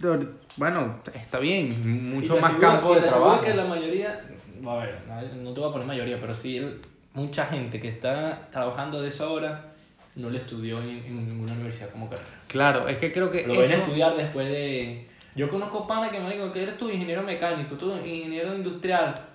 sí. 0.00 0.08
Bueno, 0.56 0.96
está 1.14 1.38
bien, 1.38 2.10
mucho 2.14 2.34
más 2.36 2.52
aseguro- 2.52 2.60
campo 2.60 2.94
de 2.94 3.00
te 3.00 3.06
trabajo. 3.08 3.40
que 3.40 3.54
la 3.54 3.64
mayoría, 3.64 4.20
a 4.66 4.76
ver, 4.76 5.00
no 5.36 5.52
te 5.54 5.60
voy 5.60 5.68
a 5.68 5.72
poner 5.72 5.86
mayoría, 5.88 6.20
pero 6.20 6.34
sí 6.34 6.58
el- 6.58 6.80
mucha 7.14 7.46
gente 7.46 7.80
que 7.80 7.88
está 7.88 8.48
trabajando 8.52 9.00
de 9.00 9.08
eso 9.08 9.24
ahora 9.24 9.67
no 10.16 10.30
le 10.30 10.38
estudió 10.38 10.80
en, 10.82 10.88
en 10.88 11.28
ninguna 11.28 11.52
universidad 11.52 11.90
como 11.90 12.08
carrera. 12.08 12.28
Claro, 12.46 12.88
es 12.88 12.98
que 12.98 13.12
creo 13.12 13.30
que 13.30 13.46
Lo 13.46 13.58
ven 13.58 13.70
a 13.70 13.74
estudiar 13.74 14.16
después 14.16 14.48
de... 14.48 15.08
Yo 15.34 15.48
conozco 15.48 15.86
pana 15.86 16.10
que 16.10 16.18
me 16.18 16.30
digo 16.30 16.50
que 16.50 16.62
eres 16.62 16.76
tú 16.76 16.90
ingeniero 16.90 17.22
mecánico, 17.22 17.76
tú 17.76 17.94
ingeniero 17.96 18.54
industrial. 18.54 19.26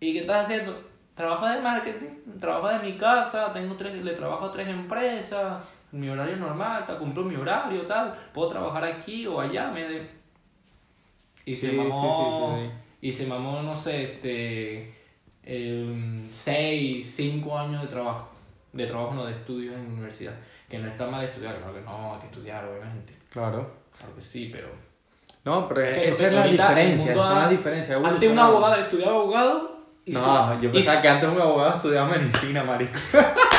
¿Y 0.00 0.12
qué 0.12 0.20
estás 0.20 0.44
haciendo? 0.44 0.82
Trabajo 1.14 1.46
de 1.46 1.60
marketing, 1.60 2.38
trabajo 2.40 2.68
de 2.68 2.78
mi 2.78 2.96
casa, 2.96 3.52
tengo 3.52 3.76
tres, 3.76 4.02
le 4.02 4.14
trabajo 4.14 4.46
a 4.46 4.52
tres 4.52 4.66
empresas, 4.66 5.62
mi 5.92 6.08
horario 6.08 6.36
normal, 6.36 6.84
cumplo 6.98 7.22
mi 7.22 7.36
horario, 7.36 7.82
tal, 7.82 8.14
puedo 8.32 8.48
trabajar 8.48 8.82
aquí 8.84 9.26
o 9.26 9.40
allá, 9.40 9.70
me 9.70 9.84
de... 9.84 10.10
Y 11.44 11.54
Sí, 11.54 11.66
se 11.66 11.72
mamó, 11.72 12.56
sí, 12.56 12.70
sí, 12.70 13.06
y 13.08 13.12
se 13.12 13.26
mamó, 13.26 13.62
no 13.62 13.76
sé, 13.76 14.14
este, 14.14 14.94
em, 15.42 16.20
seis, 16.30 17.14
cinco 17.14 17.58
años 17.58 17.82
de 17.82 17.88
trabajo, 17.88 18.30
de 18.72 18.86
trabajo 18.86 19.14
no, 19.14 19.26
de 19.26 19.32
estudios 19.32 19.74
en 19.74 19.92
universidad, 19.92 20.32
que 20.68 20.78
no 20.78 20.88
está 20.88 21.06
mal 21.06 21.24
estudiar, 21.24 21.56
claro 21.58 21.74
que 21.74 21.80
no, 21.82 22.14
hay 22.14 22.20
que 22.20 22.26
estudiar, 22.26 22.64
obviamente, 22.64 23.14
Claro. 23.30 23.70
claro 23.98 24.14
que 24.14 24.22
sí, 24.22 24.50
pero... 24.52 24.68
No, 25.44 25.68
pero 25.68 25.80
Es 25.80 25.94
que 25.94 26.08
esa 26.10 26.28
es 26.28 26.34
la 26.34 26.46
diferencia, 26.46 27.14
son 27.14 27.38
las 27.38 27.50
diferencias. 27.50 28.04
Antes 28.04 28.30
un 28.30 28.38
abogado 28.38 28.76
estudiaba 28.76 29.12
abogado 29.12 29.82
y 30.04 30.12
No, 30.12 30.60
yo 30.60 30.70
pensaba 30.70 31.02
que 31.02 31.08
antes 31.08 31.28
un 31.28 31.40
abogado 31.40 31.76
estudiaba 31.76 32.08
medicina, 32.08 32.64
marico. 32.64 32.98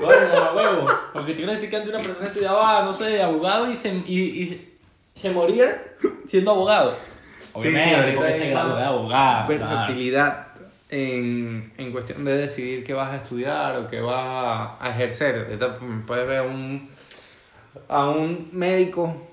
Bueno, 0.00 0.52
huevo. 0.54 0.88
Porque 1.12 1.32
te 1.32 1.36
quiero 1.36 1.52
decir 1.52 1.68
que 1.68 1.76
antes 1.76 1.92
una 1.92 2.02
persona 2.02 2.26
estudiaba, 2.28 2.82
no 2.84 2.92
sé, 2.92 3.20
abogado 3.22 3.68
y 3.70 3.74
se, 3.74 3.88
y, 4.06 4.42
y 4.42 4.78
se, 5.14 5.30
moría 5.30 5.82
siendo 6.26 6.52
abogado. 6.52 6.92
Sí, 6.92 7.50
Obviamente, 7.54 8.10
sí, 8.10 8.16
porque 8.16 8.32
se 8.34 8.50
graduó 8.50 8.76
de 8.76 8.84
abogado. 8.84 9.46
claro. 9.56 10.45
En, 10.88 11.72
en 11.76 11.92
cuestión 11.92 12.24
de 12.24 12.36
decidir 12.36 12.84
qué 12.84 12.94
vas 12.94 13.12
a 13.12 13.16
estudiar 13.16 13.76
o 13.76 13.88
qué 13.88 14.00
vas 14.00 14.76
a, 14.80 14.90
ejercer. 14.90 15.58
Puedes 16.06 16.26
ver 16.26 16.38
a 16.38 16.42
un, 16.42 16.88
a 17.88 18.08
un 18.08 18.48
médico 18.52 19.26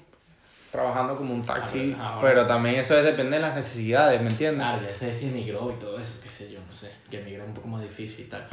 trabajando 0.71 1.15
como 1.15 1.35
un 1.35 1.45
taxi, 1.45 1.95
pero 2.19 2.47
también 2.47 2.75
eso 2.75 2.97
es, 2.97 3.03
depende 3.03 3.35
de 3.37 3.43
las 3.43 3.55
necesidades, 3.55 4.19
¿me 4.19 4.29
entiendes? 4.29 4.65
Claro, 4.65 4.83
ya 4.83 4.93
se 4.93 5.27
emigró 5.27 5.71
y 5.71 5.79
todo 5.79 5.99
eso, 5.99 6.19
qué 6.23 6.31
sé 6.31 6.51
yo, 6.51 6.59
no 6.67 6.73
sé. 6.73 6.91
Que 7.11 7.21
emigrar 7.21 7.43
es 7.43 7.49
un 7.49 7.53
poco 7.53 7.67
más 7.67 7.83
difícil 7.83 8.25
y 8.25 8.29
tal. 8.29 8.47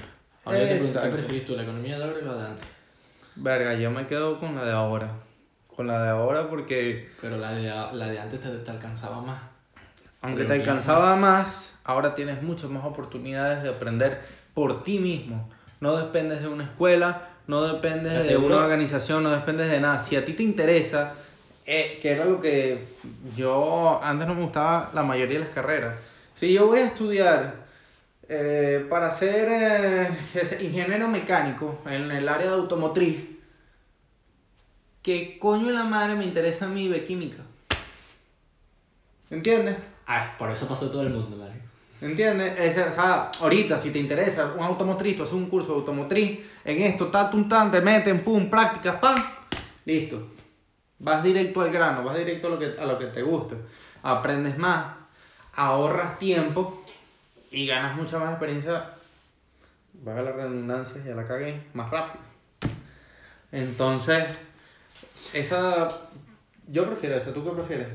Ahora 0.45 0.59
yo 0.59 0.65
te 0.67 0.75
pregunto, 0.75 1.03
¿qué 1.03 1.09
prefieres 1.09 1.47
tú, 1.47 1.57
la 1.57 1.63
economía 1.63 1.99
de 1.99 2.05
ahora 2.05 2.19
o 2.19 2.27
la 2.27 2.35
de 2.35 2.47
antes? 2.49 2.69
Verga, 3.37 3.75
yo 3.75 3.91
me 3.91 4.07
quedo 4.07 4.39
con 4.39 4.55
la 4.55 4.65
de 4.65 4.73
ahora. 4.73 5.11
Con 5.75 5.87
la 5.87 6.03
de 6.03 6.11
ahora 6.11 6.51
porque 6.51 7.09
Pero 7.23 7.39
la 7.39 7.53
de, 7.53 7.63
la 7.63 8.07
de 8.07 8.21
antes 8.21 8.41
te, 8.43 8.51
te 8.51 8.71
alcanzaba 8.71 9.23
más. 9.23 9.41
Aunque 10.23 10.45
te 10.45 10.53
alcanzaba 10.53 11.17
más, 11.17 11.73
ahora 11.85 12.15
tienes 12.15 12.43
muchas 12.43 12.71
más 12.71 12.85
oportunidades 12.85 13.63
de 13.63 13.71
aprender 13.71 14.21
por 14.55 14.83
ti 14.83 14.99
mismo. 14.99 15.49
No 15.81 15.97
dependes 15.97 16.43
de 16.43 16.49
una 16.49 16.65
escuela, 16.65 17.29
no 17.47 17.63
dependes 17.63 18.27
de 18.27 18.37
una 18.37 18.57
organización, 18.57 19.23
no 19.23 19.31
dependes 19.31 19.71
de 19.71 19.81
nada. 19.81 19.99
Si 19.99 20.17
a 20.17 20.25
ti 20.25 20.35
te 20.35 20.43
interesa, 20.43 21.15
eh, 21.67 21.99
que 22.03 22.11
era 22.11 22.25
lo 22.25 22.41
que 22.41 22.85
yo 23.37 24.01
antes 24.03 24.27
no 24.27 24.35
me 24.35 24.43
gustaba 24.43 24.91
la 24.95 25.03
mayoría 25.03 25.39
de 25.39 25.45
las 25.45 25.55
carreras. 25.55 25.97
Si 26.35 26.53
yo 26.53 26.67
voy 26.67 26.81
a 26.81 26.87
estudiar 26.87 27.55
eh, 28.29 28.87
para 28.89 29.11
ser 29.11 29.49
eh, 29.51 30.09
ingeniero 30.61 31.09
mecánico 31.09 31.81
en 31.87 32.11
el 32.11 32.29
área 32.29 32.49
de 32.49 32.55
automotriz, 32.55 33.25
¿qué 35.03 35.39
coño 35.41 35.71
la 35.71 35.85
madre 35.85 36.15
me 36.15 36.25
interesa 36.25 36.67
a 36.67 36.69
mí? 36.69 36.89
¿Entiendes? 39.31 39.77
Por 40.39 40.51
eso 40.51 40.67
pasó 40.67 40.91
todo 40.91 41.03
el 41.03 41.11
mundo, 41.11 41.39
¿vale? 41.39 41.61
¿Entiendes? 42.01 42.59
Ese, 42.59 42.83
o 42.83 42.93
sea, 42.93 43.31
ahorita 43.41 43.79
si 43.79 43.91
te 43.91 43.99
interesa 43.99 44.55
un 44.57 44.65
automotriz, 44.65 45.17
tú 45.17 45.23
haces 45.23 45.35
un 45.35 45.49
curso 45.49 45.73
de 45.73 45.79
automotriz, 45.81 46.41
en 46.65 46.83
esto, 46.83 47.09
tal, 47.09 47.49
tan, 47.49 47.71
te 47.71 47.81
meten, 47.81 48.25
pum, 48.25 48.49
prácticas, 48.49 48.97
pam, 48.97 49.17
listo. 49.85 50.29
Vas 50.99 51.23
directo 51.23 51.61
al 51.61 51.71
grano, 51.71 52.03
vas 52.05 52.17
directo 52.17 52.47
a 52.47 52.51
lo 52.51 52.59
que, 52.59 52.75
a 52.79 52.85
lo 52.87 52.99
que 52.99 53.07
te 53.07 53.23
gusta. 53.23 53.57
Aprendes 54.03 54.57
más, 54.57 54.95
ahorras 55.55 56.19
tiempo 56.19 56.85
y 57.51 57.67
ganas 57.67 57.97
mucha 57.97 58.19
más 58.19 58.31
experiencia. 58.31 58.93
Baja 59.93 60.23
la 60.23 60.33
redundancia, 60.33 61.03
ya 61.05 61.15
la 61.15 61.27
cagué, 61.27 61.63
más 61.75 61.91
rápido. 61.91 62.25
Entonces, 63.53 64.25
esa. 65.33 65.89
Yo 66.69 66.87
prefiero 66.87 67.17
eso, 67.17 67.33
¿tú 67.33 67.45
qué 67.45 67.51
prefieres? 67.51 67.89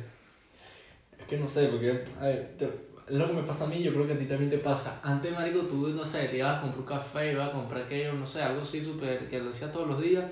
Que 1.29 1.38
no 1.38 1.48
sé, 1.48 1.67
porque, 1.67 2.03
a 2.20 2.25
ver, 2.25 2.55
te- 2.58 2.65
es 3.08 3.15
lo 3.15 3.27
que 3.27 3.34
me 3.34 3.44
pasa 3.44 3.65
a 3.65 3.67
mí, 3.67 3.82
yo 3.82 3.91
creo 3.94 4.05
que 4.08 4.13
a 4.13 4.17
ti 4.17 4.25
también 4.25 4.50
te 4.50 4.58
pasa. 4.60 5.00
Antes, 5.03 5.32
marico, 5.34 5.60
tú, 5.62 5.88
no 5.89 6.03
sé, 6.05 6.27
te 6.27 6.38
ibas 6.38 6.58
a 6.58 6.62
comprar 6.62 6.79
un 6.82 6.86
café, 6.88 7.32
ibas 7.34 7.50
a 7.50 7.51
comprar 7.51 7.84
aquello, 7.84 8.13
no 8.13 8.25
sé, 8.25 8.41
algo 8.41 8.62
así 8.62 8.84
súper, 8.84 9.29
que 9.29 9.39
lo 9.39 9.50
hacías 9.51 9.72
todos 9.72 9.88
los 9.88 10.01
días, 10.01 10.25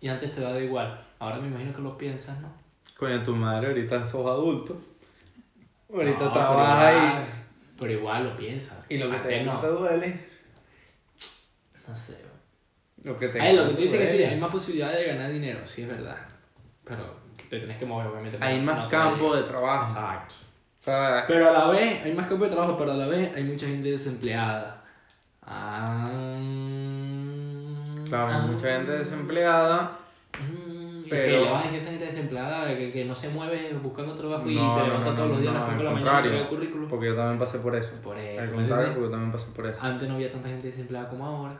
y 0.00 0.08
antes 0.08 0.32
te 0.32 0.40
daba 0.40 0.58
igual. 0.58 1.04
Ahora 1.18 1.38
me 1.38 1.48
imagino 1.48 1.74
que 1.74 1.82
lo 1.82 1.96
piensas, 1.98 2.40
¿no? 2.40 2.50
Coño, 2.96 3.22
tu 3.22 3.34
madre, 3.34 3.68
ahorita 3.68 4.04
sos 4.04 4.26
adulto. 4.26 4.80
Ahorita 5.92 6.24
No, 6.24 6.32
pero 6.32 6.60
ahí. 6.60 6.96
igual- 6.96 7.24
Pero 7.78 7.92
igual 7.92 8.24
lo 8.24 8.36
piensas. 8.36 8.76
Y 8.88 8.98
lo 8.98 9.10
que 9.10 9.18
te, 9.18 9.44
no 9.44 9.60
te 9.60 9.66
duele. 9.68 10.28
No 11.86 11.94
sé. 11.96 12.16
Lo 13.04 13.16
que 13.18 13.28
te 13.28 13.40
Ay, 13.40 13.54
lo 13.56 13.68
que 13.68 13.74
tú 13.74 13.82
dices 13.82 14.00
que 14.00 14.06
sí, 14.18 14.22
hay 14.24 14.38
más 14.38 14.50
posibilidades 14.50 14.98
de 14.98 15.06
ganar 15.14 15.30
dinero, 15.32 15.60
sí 15.64 15.82
es 15.82 15.88
verdad. 15.88 16.16
Pero 16.84 17.16
te 17.44 17.60
tenés 17.60 17.78
que 17.78 17.86
mover, 17.86 18.06
obviamente. 18.08 18.38
Hay 18.40 18.60
más 18.60 18.76
no 18.84 18.88
campo 18.88 19.34
de 19.36 19.42
trabajo. 19.42 19.90
Exacto. 19.90 20.34
O 20.80 20.82
sea, 20.84 21.24
Pero 21.26 21.48
a 21.48 21.52
la 21.52 21.68
vez, 21.68 22.04
hay 22.04 22.12
más 22.14 22.26
campo 22.26 22.44
de 22.44 22.50
trabajo, 22.50 22.76
pero 22.78 22.92
a 22.92 22.96
la 22.96 23.06
vez 23.06 23.34
hay 23.34 23.44
mucha 23.44 23.66
gente 23.66 23.90
desempleada. 23.90 24.82
Ah, 25.42 26.10
claro, 28.08 28.26
hay 28.28 28.38
ah, 28.40 28.46
mucha 28.50 28.66
gente 28.76 28.92
desempleada. 28.92 29.98
mm, 30.40 31.04
¿y 31.04 31.08
pero- 31.08 31.24
qué 31.24 31.30
le 31.44 31.50
vas 31.50 31.60
a 31.60 31.62
decir 31.62 31.74
a 31.78 31.82
esa 31.82 31.90
gente 31.90 32.04
desempleada 32.06 32.76
que, 32.76 32.92
que 32.92 33.04
no 33.04 33.14
se 33.14 33.28
mueve 33.30 33.72
buscando 33.82 34.14
trabajo 34.14 34.48
y 34.48 34.54
No, 34.56 34.72
se 34.74 34.80
no, 34.80 34.86
levanta 34.86 35.10
no, 35.10 35.16
todos 35.16 35.30
los 35.30 35.40
días 35.40 35.50
a 35.50 35.54
las 35.54 35.64
no, 35.64 35.70
5 35.70 35.78
de 35.78 35.84
la 35.84 35.90
al 35.90 36.04
mañana 36.04 36.26
y 36.36 36.38
el 36.40 36.48
currículum? 36.48 36.88
Porque 36.88 37.06
yo 37.06 37.16
también 37.16 37.38
pasé 37.38 37.58
por 37.58 37.74
eso. 37.76 37.92
Por 38.02 38.16
Al 38.16 38.22
eso, 38.24 38.50
¿me 38.50 38.56
contrario, 38.56 38.88
porque 38.88 39.02
yo 39.02 39.10
también 39.10 39.32
pasé 39.32 39.46
por 39.54 39.66
eso. 39.66 39.80
Antes 39.82 40.08
no 40.08 40.14
había 40.14 40.32
tanta 40.32 40.48
gente 40.48 40.66
desempleada 40.68 41.08
como 41.08 41.26
ahora. 41.26 41.58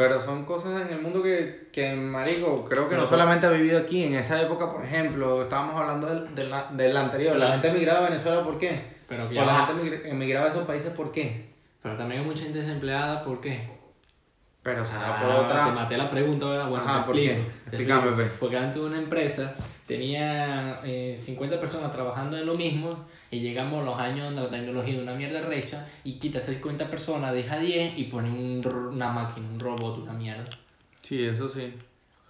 Pero 0.00 0.18
son 0.18 0.46
cosas 0.46 0.80
en 0.80 0.94
el 0.94 1.02
mundo 1.02 1.22
que, 1.22 1.68
que 1.70 1.94
marico, 1.94 2.64
creo 2.64 2.88
que 2.88 2.94
no 2.94 3.02
por- 3.02 3.10
solamente 3.10 3.46
ha 3.46 3.50
vivido 3.50 3.78
aquí. 3.78 4.02
En 4.04 4.14
esa 4.14 4.40
época, 4.40 4.72
por 4.72 4.82
ejemplo, 4.82 5.42
estábamos 5.42 5.76
hablando 5.76 6.06
del, 6.06 6.34
del, 6.34 6.50
del 6.72 6.96
anterior. 6.96 7.36
La 7.36 7.52
gente 7.52 7.68
emigraba 7.68 8.06
a 8.06 8.08
Venezuela, 8.08 8.42
¿por 8.42 8.56
qué? 8.56 8.80
Pero, 9.06 9.26
O 9.28 9.30
la 9.30 9.66
gente 9.66 9.72
emigra- 9.82 10.08
emigraba 10.08 10.46
a 10.46 10.48
esos 10.48 10.66
países, 10.66 10.90
¿por 10.94 11.12
qué? 11.12 11.50
pero 11.82 11.96
también 11.98 12.22
hay 12.22 12.26
mucha 12.26 12.44
gente 12.44 12.60
desempleada, 12.60 13.22
¿por 13.24 13.42
qué? 13.42 13.68
Pero 14.62 14.84
será 14.86 15.16
Ah, 15.18 15.20
por 15.20 15.30
otra... 15.44 15.64
Te 15.66 15.72
maté 15.72 15.96
la 15.98 16.08
pregunta, 16.10 16.46
¿verdad? 16.46 16.68
Bueno, 16.68 16.84
Ajá, 16.86 17.00
te 17.00 17.06
¿por 17.06 17.14
qué? 17.16 17.24
explico, 17.32 17.50
Explícame, 17.66 18.06
explico. 18.08 18.30
pe. 18.30 18.36
Porque 18.40 18.56
antes 18.56 18.82
una 18.82 18.98
empresa 18.98 19.54
tenía 19.90 20.80
eh, 20.84 21.16
50 21.16 21.58
personas 21.58 21.90
trabajando 21.90 22.38
en 22.38 22.46
lo 22.46 22.54
mismo 22.54 23.06
y 23.28 23.40
llegamos 23.40 23.82
a 23.82 23.84
los 23.84 23.98
años 23.98 24.26
donde 24.26 24.42
la 24.42 24.48
tecnología 24.48 24.94
es 24.94 25.02
una 25.02 25.14
mierda 25.14 25.40
recha 25.40 25.84
y 26.04 26.20
quita 26.20 26.40
50 26.40 26.88
personas, 26.88 27.34
deja 27.34 27.58
10 27.58 27.98
y 27.98 28.04
pone 28.04 28.30
un 28.30 28.64
una 28.64 29.10
máquina, 29.10 29.48
un 29.48 29.58
robot, 29.58 29.98
una 29.98 30.12
mierda. 30.12 30.48
Sí, 31.00 31.24
eso 31.24 31.48
sí. 31.48 31.74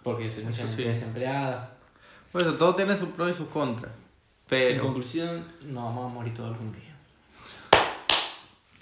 Porque 0.02 0.24
es 0.24 0.42
mucha 0.42 0.66
gente 0.66 0.74
sí. 0.74 0.84
desempleada. 0.84 1.76
Por 2.32 2.40
eso, 2.40 2.54
todo 2.54 2.74
tiene 2.74 2.96
sus 2.96 3.10
pros 3.10 3.30
y 3.30 3.34
sus 3.34 3.48
contras. 3.48 3.92
En 3.92 4.48
Pero... 4.48 4.84
conclusión, 4.84 5.44
nos 5.62 5.84
vamos 5.84 6.10
a 6.10 6.14
morir 6.14 6.32
todos 6.32 6.52
algún 6.52 6.72
día. 6.72 6.96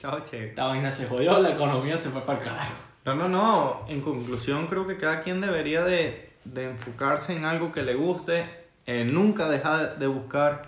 Chao, 0.00 0.22
che. 0.22 0.50
Esta 0.50 0.66
vaina 0.66 0.88
se 0.92 1.08
jodió, 1.08 1.36
la 1.40 1.50
economía 1.50 1.98
se 1.98 2.10
fue 2.10 2.20
para 2.20 2.38
el 2.38 2.44
carajo. 2.44 2.74
No, 3.04 3.16
no, 3.16 3.28
no. 3.28 3.84
En 3.88 4.00
conclusión, 4.02 4.68
creo 4.68 4.86
que 4.86 4.96
cada 4.96 5.22
quien 5.22 5.40
debería 5.40 5.82
de, 5.82 6.30
de 6.44 6.70
enfocarse 6.70 7.34
en 7.34 7.44
algo 7.44 7.72
que 7.72 7.82
le 7.82 7.94
guste. 7.96 8.57
Eh, 8.88 9.04
nunca 9.04 9.50
dejar 9.50 9.98
de 9.98 10.06
buscar 10.06 10.62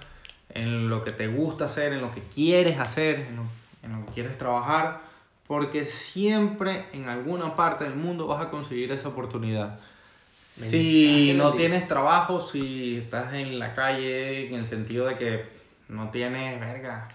en 0.50 0.90
lo 0.90 1.02
que 1.02 1.10
te 1.10 1.26
gusta 1.26 1.64
hacer, 1.64 1.94
en 1.94 2.02
lo 2.02 2.10
que 2.12 2.20
quieres 2.22 2.78
hacer, 2.78 3.20
en 3.20 3.36
lo, 3.36 3.44
en 3.82 3.98
lo 3.98 4.04
que 4.04 4.12
quieres 4.12 4.36
trabajar. 4.36 5.00
Porque 5.46 5.86
siempre 5.86 6.84
en 6.92 7.08
alguna 7.08 7.56
parte 7.56 7.84
del 7.84 7.94
mundo 7.94 8.26
vas 8.26 8.42
a 8.42 8.50
conseguir 8.50 8.92
esa 8.92 9.08
oportunidad. 9.08 9.80
Si 10.50 11.32
no 11.34 11.54
tienes 11.54 11.88
trabajo, 11.88 12.46
si 12.46 12.98
estás 12.98 13.32
en 13.32 13.58
la 13.58 13.72
calle, 13.74 14.48
en 14.48 14.54
el 14.54 14.66
sentido 14.66 15.06
de 15.06 15.14
que 15.14 15.44
no 15.88 16.10
tienes, 16.10 16.60
verga, 16.60 17.08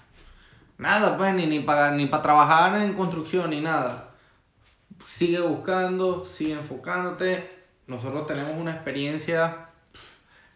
nada, 0.79 1.17
pues, 1.17 1.35
ni, 1.35 1.45
ni 1.45 1.59
para 1.59 1.91
ni 1.91 2.07
para 2.07 2.23
trabajar 2.23 2.81
en 2.81 2.95
construcción, 2.95 3.51
ni 3.51 3.61
nada. 3.61 4.09
Sigue 5.07 5.39
buscando, 5.39 6.25
sigue 6.25 6.53
enfocándote. 6.53 7.47
Nosotros 7.85 8.25
tenemos 8.25 8.53
una 8.53 8.71
experiencia 8.71 9.64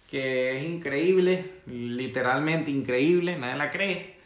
que 0.09 0.57
es 0.57 0.65
increíble, 0.65 1.51
literalmente 1.67 2.71
increíble, 2.71 3.37
nadie 3.37 3.57
la 3.57 3.69
cree. 3.69 4.17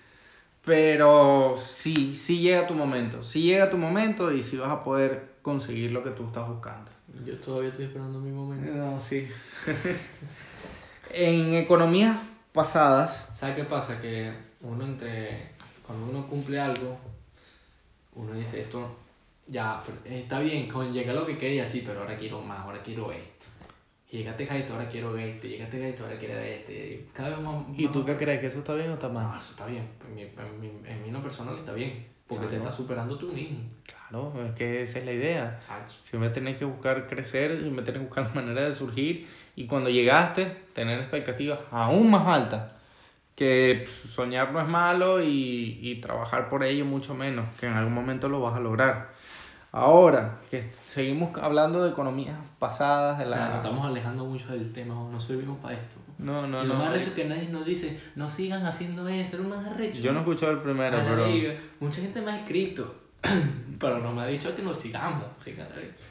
Pero 0.63 1.56
sí, 1.58 2.16
sí 2.16 2.40
llega 2.40 2.68
tu 2.68 2.74
momento, 2.74 3.22
sí 3.22 3.44
llega 3.44 3.70
tu 3.70 3.78
momento 3.78 4.32
y 4.32 4.42
sí 4.42 4.56
vas 4.56 4.70
a 4.70 4.84
poder 4.84 5.34
conseguir 5.42 5.92
lo 5.92 6.02
que 6.02 6.12
tú 6.12 6.28
estás 6.28 6.48
buscando. 6.48 6.90
Yo 7.25 7.36
todavía 7.38 7.70
estoy 7.70 7.86
esperando 7.86 8.20
mi 8.20 8.32
momento. 8.32 8.72
No, 8.72 8.98
sí. 9.00 9.28
en 11.12 11.54
economías 11.56 12.18
pasadas, 12.54 13.28
¿Sabes 13.36 13.56
qué 13.58 13.63
pasa? 13.66 14.00
Que 14.00 14.34
uno 14.62 14.86
entre. 14.86 15.52
Cuando 15.86 16.06
uno 16.10 16.25
cumple 16.28 16.62
algo, 16.62 16.98
uno 18.16 18.34
dice 18.34 18.62
esto. 18.62 19.00
Ya, 19.46 19.84
está 20.06 20.40
bien, 20.40 20.70
con 20.70 20.94
llega 20.94 21.12
lo 21.12 21.25
que 21.25 21.38
quería, 21.38 21.66
sí, 21.66 21.84
pero 21.86 22.00
ahora 22.00 22.16
quiero 22.16 22.42
más, 22.42 22.60
ahora 22.60 22.82
quiero 22.82 23.12
esto. 23.12 23.48
Llegaste 24.13 24.43
esto, 24.43 24.74
ahora 24.74 24.88
quiero 24.88 25.17
esto. 25.17 25.48
Llegaste 25.48 25.89
esto, 25.89 26.03
ahora 26.03 26.20
quiero 26.20 26.38
esto. 26.39 26.72
Y 26.72 27.08
cada 27.13 27.29
vez 27.29 27.39
más. 27.39 27.65
¿y 27.75 27.88
tú 27.88 28.00
más- 28.00 28.08
qué 28.08 28.17
crees? 28.17 28.39
¿Que 28.41 28.46
eso 28.48 28.60
está 28.60 28.75
bien 28.75 28.91
o 28.91 28.93
está 28.93 29.08
No, 29.08 29.13
mal? 29.15 29.39
eso 29.39 29.51
está 29.51 29.65
bien. 29.65 29.88
En 30.08 30.13
mi, 30.15 30.22
en 30.22 30.62
mi, 30.62 30.67
en 30.88 31.01
mi 31.03 31.10
no 31.10 31.22
personal 31.24 31.58
está 31.58 31.74
bien. 31.74 32.05
Porque 32.27 32.46
te 32.48 32.58
estás 32.58 32.75
superando 32.75 33.17
tú 33.17 33.34
mismo. 33.34 33.60
Claro, 33.86 34.32
es 34.46 34.51
que 34.53 34.84
esa 34.84 35.00
es 35.00 35.05
la 35.05 35.12
idea. 35.13 35.60
Siempre 36.03 36.29
tenés 36.29 36.58
que 36.58 36.65
buscar 36.65 37.08
crecer, 37.08 37.60
siempre 37.60 37.84
tenés 37.84 38.01
que 38.01 38.05
buscar 38.08 38.24
la 38.27 38.34
manera 38.41 38.62
de 38.65 38.72
surgir 38.72 39.27
y 39.55 39.65
cuando 39.65 39.89
llegaste, 39.89 40.46
tener 40.74 41.00
expectativas 41.00 41.60
aún 41.72 42.12
más 42.12 42.27
altas. 42.27 42.72
Que 43.36 43.88
soñar 44.10 44.51
no 44.51 44.62
es 44.62 44.67
malo 44.67 45.22
y, 45.24 45.79
y 45.82 45.96
trabajar 46.01 46.50
por 46.50 46.63
ello 46.63 46.86
mucho 46.86 47.15
menos, 47.15 47.51
que 47.60 47.65
en 47.65 47.74
algún 47.74 47.93
momento 47.93 48.29
lo 48.29 48.39
vas 48.41 48.55
a 48.55 48.60
lograr. 48.60 49.12
Ahora, 49.75 50.38
que 50.51 50.70
seguimos 50.86 51.36
hablando 51.42 51.84
de 51.84 51.89
economías 51.89 52.38
pasadas, 52.60 53.18
de 53.18 53.25
la... 53.25 53.38
Claro, 53.38 53.56
estamos 53.56 53.86
alejando 53.88 54.24
mucho 54.24 54.53
del 54.53 54.72
tema, 54.72 54.94
no 54.94 55.20
servimos 55.20 55.58
para 55.58 55.74
esto. 55.74 55.96
No, 56.20 56.46
no, 56.46 56.63
y 56.63 56.68
lo 56.68 56.75
no. 56.75 56.80
más 56.80 56.89
arrecho 56.89 57.08
es 57.08 57.13
que 57.13 57.25
nadie 57.25 57.50
nos 57.50 57.65
dice, 57.65 58.00
no 58.15 58.30
sigan 58.30 58.63
haciendo 58.68 59.08
eso, 59.08 59.36
es 59.36 59.42
lo 59.42 59.50
más 59.50 59.65
arrecho. 59.65 60.00
Yo 60.00 60.12
no 60.12 60.20
he 60.20 60.22
escuchado 60.22 60.51
el 60.51 60.60
primero, 60.60 61.00
pero... 61.03 61.25
Mucha 61.80 62.01
gente 62.01 62.22
me 62.22 62.32
ha 62.34 62.39
escrito, 62.42 62.96
pero 63.80 63.98
no 63.98 64.12
me 64.13 64.22
ha 64.22 64.27
dicho 64.27 64.56
que 64.56 64.62
nos 64.62 64.77
sigamos. 64.77 65.24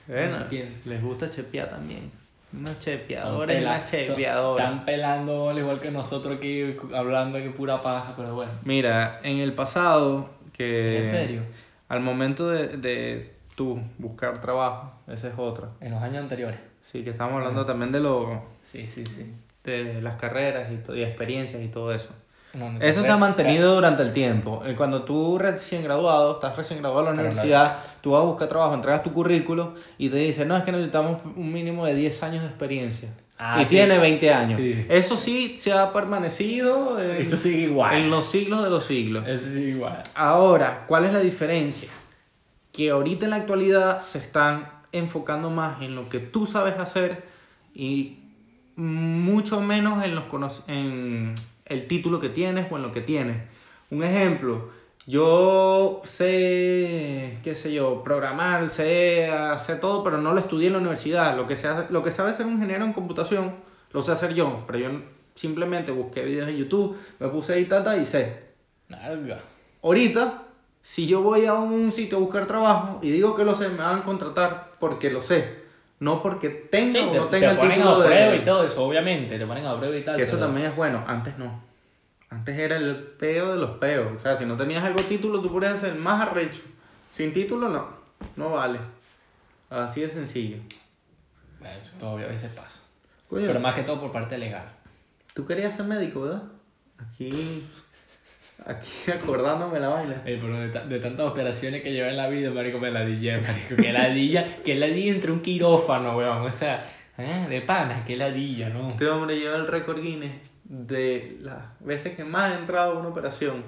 Bueno, 0.09 0.39
No 0.41 0.47
les 0.85 1.01
gusta 1.01 1.31
chepear 1.31 1.69
también. 1.69 2.11
Unos 2.53 2.81
chepeadores 2.81 3.63
unas 3.63 3.89
chepeadoras. 3.89 4.67
Están 4.67 4.85
pelando 4.85 5.51
al 5.51 5.59
igual 5.59 5.81
que 5.81 5.93
nosotros 5.93 6.39
aquí 6.39 6.77
hablando 6.93 7.39
de 7.39 7.45
que 7.45 7.51
pura 7.51 7.81
paja, 7.81 8.15
pero 8.17 8.35
bueno. 8.35 8.51
Mira, 8.65 9.21
en 9.23 9.39
el 9.39 9.53
pasado, 9.53 10.31
que... 10.53 10.99
¿En 10.99 11.11
serio? 11.11 11.43
Al 11.89 12.01
momento 12.01 12.49
de, 12.49 12.77
de 12.77 13.32
tú 13.55 13.81
buscar 13.99 14.41
trabajo, 14.41 14.93
esa 15.09 15.29
es 15.29 15.35
otra. 15.37 15.69
En 15.81 15.93
los 15.93 16.03
años 16.03 16.23
anteriores. 16.23 16.59
Sí, 16.91 17.03
que 17.05 17.11
estamos 17.11 17.35
hablando 17.37 17.65
también 17.65 17.93
de 17.93 18.01
lo, 18.01 18.43
Sí, 18.71 18.87
sí, 18.87 19.05
sí. 19.07 19.33
de 19.65 20.01
las 20.03 20.17
carreras 20.17 20.71
y, 20.71 20.93
y 20.99 21.03
experiencias 21.03 21.63
y 21.63 21.69
todo 21.69 21.93
eso. 21.93 22.11
No, 22.55 22.71
no, 22.71 22.81
Eso 22.83 23.03
se 23.03 23.09
ha 23.11 23.17
mantenido 23.17 23.75
durante 23.75 24.03
el 24.03 24.13
tiempo. 24.13 24.63
Eh, 24.67 24.75
Cuando 24.77 25.05
tú 25.05 25.39
recién 25.39 25.83
graduado, 25.83 26.35
estás 26.35 26.55
recién 26.55 26.81
graduado 26.81 27.07
de 27.09 27.15
la 27.15 27.21
universidad, 27.21 27.79
tú 28.03 28.11
vas 28.11 28.21
a 28.21 28.25
buscar 28.25 28.47
trabajo, 28.49 28.75
entregas 28.75 29.03
tu 29.03 29.11
currículo 29.13 29.75
y 29.97 30.11
te 30.11 30.17
dicen, 30.17 30.49
no, 30.49 30.57
es 30.59 30.63
que 30.65 30.71
necesitamos 30.73 31.19
un 31.35 31.51
mínimo 31.51 31.87
de 31.87 31.95
10 31.95 32.23
años 32.25 32.43
de 32.43 32.49
experiencia. 32.49 33.09
Ah, 33.39 33.61
y 33.63 33.65
sí. 33.65 33.71
tiene 33.71 33.99
20 33.99 34.35
años. 34.35 34.61
Sí. 34.61 34.87
Eso 34.91 35.17
sí 35.17 35.57
se 35.57 35.73
ha 35.73 35.93
permanecido 35.95 37.01
en, 37.03 37.23
Eso 37.23 37.39
sigue 37.39 37.63
igual. 37.63 37.97
en 38.01 38.11
los 38.11 38.27
siglos 38.27 38.63
de 38.63 38.69
los 38.71 38.85
siglos. 38.85 39.27
Eso 39.27 39.47
sigue 39.47 39.71
igual. 39.71 40.03
Ahora, 40.15 40.85
¿cuál 40.87 41.07
es 41.07 41.13
la 41.15 41.21
diferencia? 41.21 41.89
Que 42.73 42.91
ahorita 42.91 43.27
en 43.27 43.31
la 43.31 43.37
actualidad 43.37 44.01
se 44.01 44.19
están 44.19 44.69
enfocando 44.93 45.51
más 45.51 45.83
en 45.83 45.95
lo 45.95 46.09
que 46.09 46.19
tú 46.21 46.47
sabes 46.47 46.79
hacer 46.79 47.25
y 47.75 48.19
mucho 48.77 49.61
menos 49.61 50.05
en, 50.05 50.15
los 50.15 50.25
cono- 50.25 50.49
en 50.69 51.35
el 51.67 51.87
título 51.87 52.19
que 52.21 52.29
tienes 52.31 52.71
o 52.71 52.77
en 52.77 52.83
lo 52.83 52.93
que 52.93 53.03
tienes. 53.03 53.37
Un 53.91 54.03
ejemplo, 54.03 54.71
yo 55.07 56.01
sé, 56.05 57.39
qué 57.45 57.55
sé 57.55 57.73
yo, 57.75 58.03
programar, 58.03 58.69
sé 58.71 59.31
hacer 59.31 59.81
todo, 59.81 60.03
pero 60.03 60.19
no 60.19 60.33
lo 60.33 60.39
estudié 60.41 60.69
en 60.69 60.73
la 60.75 60.79
universidad. 60.79 61.37
Lo 61.37 61.47
que, 61.47 61.57
se 61.57 61.69
hace- 61.69 61.93
lo 61.93 62.03
que 62.03 62.11
sabe 62.11 62.33
ser 62.33 62.47
un 62.47 62.55
ingeniero 62.55 62.85
en 62.85 62.93
computación, 62.95 63.55
lo 63.93 64.01
sé 64.01 64.13
hacer 64.13 64.33
yo, 64.35 64.65
pero 64.67 64.79
yo 64.79 64.89
simplemente 65.35 65.93
busqué 65.93 66.23
videos 66.23 66.49
en 66.49 66.57
YouTube, 66.57 66.97
me 67.19 67.29
puse 67.29 67.55
ahí 67.55 67.67
tata 67.67 67.97
y 67.99 68.05
sé. 68.07 68.43
Nalga. 68.89 69.41
Ahorita, 69.83 70.43
si 70.83 71.07
yo 71.07 71.23
voy 71.23 71.47
a 71.47 71.55
un 71.55 71.93
sitio 71.93 72.19
a 72.19 72.21
buscar 72.21 72.47
trabajo 72.47 72.99
y 73.03 73.11
digo 73.11 73.35
que 73.37 73.45
lo 73.45 73.55
sé, 73.55 73.69
me 73.69 73.77
van 73.79 74.01
a 74.01 74.05
contratar 74.05 74.73
porque 74.79 75.11
lo 75.11 75.23
sé. 75.23 75.63
No 76.01 76.21
porque 76.21 76.49
tenga 76.51 76.93
Sí, 76.99 77.07
o 77.07 77.11
te, 77.13 77.19
no 77.19 77.25
te 77.27 77.39
tenga 77.39 77.53
el 77.53 77.59
ponen 77.59 77.75
título 77.77 77.95
a 77.95 78.05
prueba 78.05 78.31
de... 78.33 78.37
y 78.37 78.41
todo 78.45 78.65
eso, 78.65 78.83
obviamente. 78.85 79.39
Te 79.39 79.47
ponen 79.47 79.65
a 79.65 79.77
prueba 79.79 79.97
y 79.97 80.05
tal. 80.05 80.17
Que 80.17 80.23
eso 80.23 80.33
pero- 80.33 80.47
también 80.47 80.67
es 80.67 80.77
bueno. 80.77 81.05
Antes 81.07 81.39
no. 81.39 81.63
Antes 82.29 82.59
era 82.59 82.77
el 82.77 82.97
peo 82.97 83.53
de 83.53 83.59
los 83.59 83.71
peos. 83.79 84.11
O 84.17 84.19
sea, 84.19 84.35
si 84.35 84.45
no 84.45 84.57
tenías 84.57 84.83
algo 84.83 85.01
título, 85.03 85.41
tú 85.41 85.53
podías 85.53 85.79
ser 85.79 85.91
el 85.93 86.01
más 86.01 86.21
arrecho. 86.21 86.63
Sin 87.11 87.33
título, 87.33 87.69
no. 87.69 87.87
No 88.37 88.51
vale. 88.51 88.79
Así 89.71 90.01
de 90.01 90.09
sencillo. 90.09 90.57
Bueno, 91.61 91.77
Eso 91.79 91.97
todavía 92.01 92.27
a 92.27 92.31
veces 92.31 92.51
pasa. 92.51 92.81
Coño, 93.29 93.47
Pero 93.47 93.61
más 93.61 93.75
que 93.75 93.83
todo 93.83 94.01
por 94.01 94.11
parte 94.13 94.37
legal. 94.39 94.65
tú 95.35 95.47
querías 95.47 95.75
ser 95.77 95.87
médico, 95.87 96.23
¿verdad? 96.23 96.43
Aquí... 96.99 97.65
Aquí 98.67 99.11
acordándome 99.11 99.81
la 99.81 99.89
vaina. 99.89 100.23
Eh, 100.25 100.39
pero 100.41 100.59
de, 100.61 100.69
ta- 100.69 100.85
de 100.85 100.99
tantas 101.01 101.27
operaciones 101.27 101.83
que 101.83 101.93
lleva 101.93 102.09
en 102.09 102.17
la 102.17 102.29
vida, 102.29 102.51
marico, 102.51 102.79
me 102.79 102.91
ladilla, 102.91 103.41
marico. 103.41 103.77
Que 103.83 103.93
ladilla, 103.93 104.57
que 104.65 104.75
ladilla 104.77 105.13
entre 105.13 105.33
un 105.33 105.41
quirófano, 105.41 106.17
weón. 106.17 106.43
O 106.43 106.53
sea, 106.53 106.83
eh, 107.19 107.47
de 107.49 107.61
pana, 107.63 108.05
que 108.05 108.17
ladilla, 108.17 108.69
¿no? 108.69 108.91
Este 108.91 109.09
hombre 109.09 109.39
lleva 109.39 109.57
el 109.57 109.67
récord 109.67 110.01
Guinness 110.01 110.33
de 110.65 111.37
las 111.41 111.57
veces 111.81 112.15
que 112.17 112.25
más 112.25 112.53
ha 112.53 112.59
entrado 112.59 112.93
a 112.93 112.99
una 112.99 113.09
operación. 113.09 113.65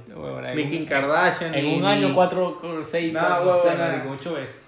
Un- 0.64 0.70
Kim 0.70 0.86
Kardashian. 0.86 1.54
En 1.54 1.66
un 1.66 1.84
año, 1.84 2.14
cuatro, 2.14 2.60
seis, 2.84 3.12
cuatro, 3.12 3.44
no 3.72 3.78
marico, 3.92 4.10
ocho 4.12 4.34
veces. 4.34 4.58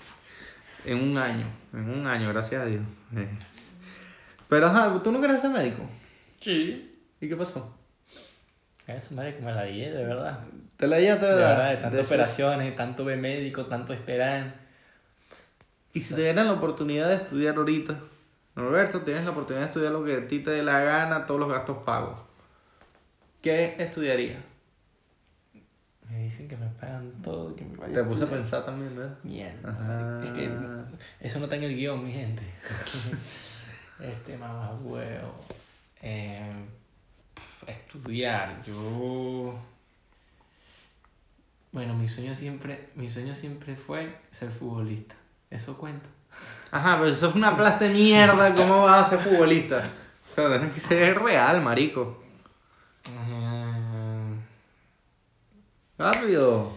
En 0.85 0.99
un 1.03 1.17
año. 1.19 1.47
En 1.73 1.89
un 1.91 2.07
año, 2.07 2.29
gracias 2.31 2.63
a 2.63 2.65
Dios. 2.67 2.83
Eh. 3.17 3.29
Pero 4.49 4.67
ajá, 4.67 5.01
¿tú 5.03 5.11
no 5.13 5.21
querías 5.21 5.41
ser 5.41 5.51
médico? 5.51 5.83
Sí. 6.41 6.93
¿Y 7.21 7.29
qué 7.29 7.37
pasó? 7.37 7.76
Eso, 8.87 9.15
marico, 9.15 9.43
me 9.43 9.53
ladilla, 9.53 9.91
de 9.93 10.05
verdad. 10.05 10.41
¿Te 10.77 10.87
la 10.87 11.01
llevaste 11.01 11.27
De 11.27 11.35
verdad, 11.35 11.71
de 11.71 11.77
De 11.77 11.83
tantas 11.83 12.01
esos- 12.01 12.07
operaciones, 12.13 12.77
tanto 12.77 13.05
ver 13.05 13.19
médico, 13.19 13.67
tanto 13.67 13.93
esperar. 13.93 14.55
Y 15.93 16.01
si 16.01 16.15
te 16.15 16.21
dieran 16.23 16.47
la 16.47 16.53
oportunidad 16.53 17.09
de 17.09 17.17
estudiar 17.17 17.57
ahorita, 17.57 17.99
Roberto, 18.55 19.01
tienes 19.03 19.25
la 19.25 19.31
oportunidad 19.31 19.63
de 19.65 19.69
estudiar 19.69 19.93
lo 19.93 20.05
que 20.05 20.17
a 20.17 20.29
ti 20.29 20.39
te 20.41 20.51
dé 20.51 20.63
la 20.63 20.81
gana, 20.81 21.27
todos 21.27 21.41
los 21.41 21.49
gastos 21.51 21.79
pagos. 21.79 22.19
¿Qué 23.43 23.75
estudiarías? 23.79 24.39
Me 26.09 26.23
dicen 26.25 26.47
que 26.49 26.57
me 26.57 26.67
pagan 26.69 27.11
todo, 27.23 27.55
que 27.57 27.65
me 27.65 27.77
vaya 27.77 27.93
Te 27.95 28.05
puse 28.05 28.25
a 28.25 28.27
pensar 28.29 28.65
también, 28.65 28.95
¿verdad? 28.97 29.19
Mierda. 29.25 29.69
Ajá. 29.71 30.25
Es 30.25 30.31
que 30.31 30.51
eso 31.21 31.39
no 31.41 31.47
está 31.47 31.57
en 31.57 31.65
el 31.65 31.75
guion, 31.77 32.05
mi 32.05 32.13
gente. 32.13 32.43
este 34.01 34.37
mamá 34.37 34.73
huevo. 34.83 35.35
Eh, 36.03 36.53
estudiar. 37.67 38.63
Yo. 38.65 39.59
Bueno, 41.73 41.95
mi 41.95 42.09
sueño 42.09 42.35
siempre, 42.35 42.91
mi 42.95 43.09
sueño 43.09 43.35
siempre 43.35 43.77
fue 43.77 44.17
ser 44.31 44.51
futbolista. 44.51 45.15
Eso 45.51 45.77
cuenta. 45.77 46.07
Ajá, 46.71 46.97
pero 46.99 47.11
eso 47.11 47.29
es 47.29 47.35
una 47.35 47.57
plasta 47.57 47.85
de 47.85 47.95
mierda, 47.95 48.55
¿cómo 48.55 48.85
vas 48.85 49.07
a 49.07 49.11
ser 49.11 49.19
futbolista? 49.21 49.91
O 50.33 50.35
sea, 50.35 50.49
tienes 50.49 50.73
que 50.73 50.81
ser 50.81 51.19
real, 51.19 51.63
marico. 51.63 52.23
Mm, 53.09 54.35
Rápido. 55.99 56.73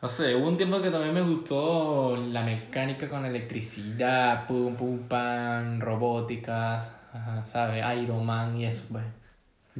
No 0.00 0.08
sé, 0.08 0.34
hubo 0.36 0.46
un 0.46 0.56
tiempo 0.56 0.80
que 0.80 0.90
también 0.90 1.12
me 1.12 1.22
gustó 1.22 2.16
la 2.16 2.42
mecánica 2.42 3.08
con 3.08 3.24
electricidad, 3.26 4.46
pum, 4.46 4.76
pum, 4.76 5.08
pan, 5.08 5.80
robótica, 5.80 6.76
ajá, 7.12 7.44
¿sabes? 7.46 7.84
Iron 8.00 8.24
Man 8.24 8.56
y 8.56 8.66
eso, 8.66 8.84
pues. 8.92 9.04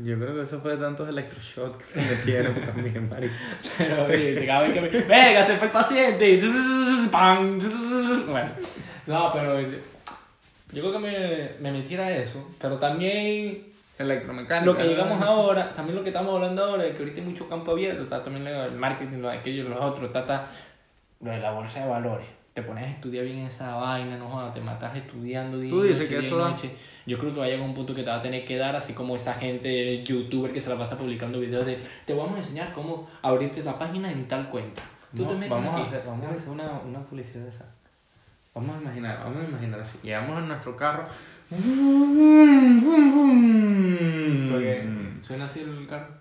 Yo 0.04 0.18
creo 0.18 0.34
que 0.34 0.42
eso 0.42 0.60
fue 0.60 0.72
de 0.72 0.78
tantos 0.78 1.08
electroshocks 1.08 1.84
que 1.84 2.00
me 2.00 2.06
metieron 2.06 2.54
también, 2.64 3.08
marico. 3.08 3.34
Pero 3.76 4.04
oye, 4.04 4.46
cada 4.46 4.62
vez 4.62 4.72
que 4.72 4.80
me... 4.80 4.88
¡Venga, 4.88 5.46
se 5.46 5.56
fue 5.56 5.66
el 5.66 5.72
paciente! 5.72 6.40
¡Pam! 7.10 7.60
Bueno, 8.28 8.50
no, 9.06 9.32
pero 9.32 9.60
yo, 9.60 9.78
yo 10.72 10.82
creo 10.82 10.92
que 10.92 10.98
me, 10.98 11.50
me 11.60 11.72
metiera 11.78 12.10
eso. 12.10 12.50
Pero 12.60 12.76
también 12.76 13.68
Electromecánica. 13.98 14.64
lo 14.64 14.76
que 14.76 14.84
llegamos 14.84 15.20
ahora, 15.20 15.74
también 15.74 15.96
lo 15.96 16.02
que 16.02 16.10
estamos 16.10 16.32
hablando 16.34 16.64
ahora, 16.64 16.84
de 16.84 16.92
que 16.92 16.98
ahorita 16.98 17.20
hay 17.20 17.26
mucho 17.26 17.48
campo 17.48 17.72
abierto, 17.72 18.04
está 18.04 18.22
también 18.22 18.46
el 18.46 18.72
marketing, 18.72 19.18
lo 19.18 19.28
de 19.28 19.38
aquello, 19.38 19.68
lo 19.68 19.82
otro, 19.82 20.06
está, 20.06 20.20
está 20.20 20.46
lo 21.20 21.32
de 21.32 21.40
la 21.40 21.50
bolsa 21.50 21.80
de 21.80 21.88
valores. 21.88 22.26
Te 22.60 22.66
pones 22.66 22.84
a 22.84 22.90
estudiar 22.90 23.24
bien 23.24 23.38
esa 23.38 23.76
vaina, 23.76 24.16
no 24.18 24.28
jodas, 24.28 24.52
te 24.52 24.60
matas 24.60 24.96
estudiando 24.96 25.58
día 25.60 25.70
Tú 25.70 25.82
dices 25.82 25.98
noche, 26.00 26.08
que 26.08 26.18
día 26.18 26.24
y 26.24 26.26
eso 26.26 26.38
da- 26.38 26.48
noche. 26.50 26.70
Yo 27.06 27.16
creo 27.18 27.32
que 27.32 27.38
va 27.38 27.46
a 27.46 27.48
llegar 27.48 27.64
un 27.64 27.72
punto 27.74 27.94
que 27.94 28.02
te 28.02 28.10
va 28.10 28.16
a 28.16 28.22
tener 28.22 28.44
que 28.44 28.56
dar, 28.56 28.74
así 28.74 28.94
como 28.94 29.14
esa 29.14 29.34
gente, 29.34 30.02
youtuber 30.02 30.52
que 30.52 30.60
se 30.60 30.68
la 30.68 30.76
pasa 30.76 30.98
publicando 30.98 31.38
videos 31.38 31.64
de 31.64 31.78
te 32.04 32.14
vamos 32.14 32.34
a 32.34 32.38
enseñar 32.38 32.72
cómo 32.72 33.08
abrirte 33.22 33.62
la 33.62 33.78
página 33.78 34.10
en 34.10 34.26
tal 34.26 34.48
cuenta. 34.50 34.82
Tú 35.16 35.22
No, 35.22 35.28
te 35.28 35.34
metes 35.36 35.50
vamos, 35.50 35.72
aquí. 35.72 35.82
a 35.82 35.84
hacer, 35.86 36.02
vamos 36.06 36.26
a 36.26 36.30
hacer 36.34 36.48
una, 36.48 36.70
una 36.86 36.98
publicidad 37.00 37.44
de 37.44 37.48
esa. 37.50 37.64
Vamos 38.54 38.76
a 38.76 38.80
imaginar, 38.82 39.20
vamos 39.22 39.42
a 39.44 39.48
imaginar 39.48 39.78
así. 39.80 39.98
Llegamos 40.02 40.36
en 40.38 40.48
nuestro 40.48 40.76
carro. 40.76 41.06
Porque 44.50 44.88
suena 45.22 45.44
así 45.44 45.60
el 45.60 45.86
carro. 45.86 46.17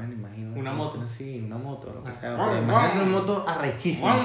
Bueno, 0.00 0.14
imagino. 0.14 0.58
Una 0.58 0.72
moto. 0.72 1.02
Sí, 1.08 1.42
una 1.46 1.56
moto, 1.58 1.92
lo 1.94 2.02
que 2.04 2.10
Ah. 2.10 2.14
sea. 2.20 2.34
Guau, 2.34 2.48
pero 2.50 2.62
Imagínate 2.62 2.98
una 2.98 3.12
moto 3.18 3.44
arrechísima. 3.46 4.16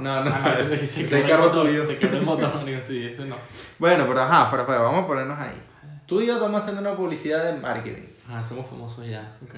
No, 0.00 0.24
no, 0.24 0.30
Ah, 0.30 0.54
ese 0.58 0.86
se- 0.86 1.04
ese 1.04 1.22
carro 1.28 1.50
tuyo. 1.50 1.82
El 1.82 2.22
motor, 2.22 2.54
marico, 2.54 2.80
sí, 2.86 3.06
eso 3.06 3.24
no. 3.24 3.36
Bueno, 3.78 4.04
pero 4.06 4.22
ajá, 4.22 4.46
fuera, 4.46 4.64
fuera, 4.64 4.80
vamos 4.82 5.04
a 5.04 5.06
ponernos 5.06 5.38
ahí. 5.38 5.60
Tú 6.06 6.20
y 6.20 6.26
yo 6.26 6.34
estamos 6.34 6.60
haciendo 6.62 6.80
una 6.82 6.96
publicidad 6.96 7.44
de 7.52 7.60
marketing. 7.60 8.02
Ah, 8.30 8.42
somos 8.42 8.66
famosos 8.68 9.06
ya, 9.06 9.36
ok. 9.42 9.54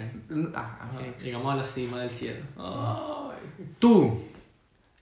Ah, 0.54 0.78
Ah. 0.80 0.86
Llegamos 1.22 1.52
a 1.52 1.56
la 1.56 1.64
cima 1.64 2.00
del 2.00 2.10
cielo. 2.10 2.40
Ay. 2.58 3.66
Tú, 3.78 4.22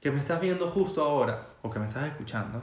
que 0.01 0.11
me 0.11 0.19
estás 0.19 0.41
viendo 0.41 0.69
justo 0.69 1.03
ahora, 1.05 1.41
o 1.63 1.71
que 1.71 1.79
me 1.79 1.87
estás 1.87 2.05
escuchando, 2.07 2.61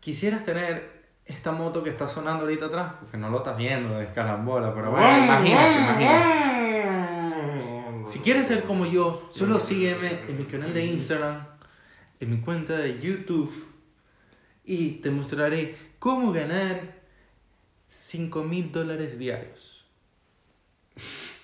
quisieras 0.00 0.44
tener 0.44 0.94
esta 1.24 1.50
moto 1.50 1.82
que 1.82 1.90
está 1.90 2.06
sonando 2.06 2.44
ahorita 2.44 2.66
atrás, 2.66 2.92
porque 3.00 3.16
no 3.16 3.28
lo 3.30 3.38
estás 3.38 3.56
viendo 3.56 3.98
de 3.98 4.04
escarambola, 4.04 4.72
pero 4.72 4.92
bueno, 4.92 5.24
imagínese, 5.24 5.78
imagínese. 5.78 6.55
Si 8.16 8.22
quieres 8.22 8.48
ser 8.48 8.62
como 8.62 8.86
yo, 8.86 9.28
solo 9.30 9.60
sígueme 9.60 10.20
en 10.26 10.38
mi 10.38 10.44
canal 10.44 10.72
de 10.72 10.86
Instagram, 10.86 11.46
en 12.18 12.30
mi 12.30 12.38
cuenta 12.38 12.78
de 12.78 12.98
YouTube, 12.98 13.52
y 14.64 14.92
te 15.02 15.10
mostraré 15.10 15.76
cómo 15.98 16.32
ganar 16.32 16.80
5 17.88 18.42
mil 18.42 18.72
dólares 18.72 19.18
diarios. 19.18 19.84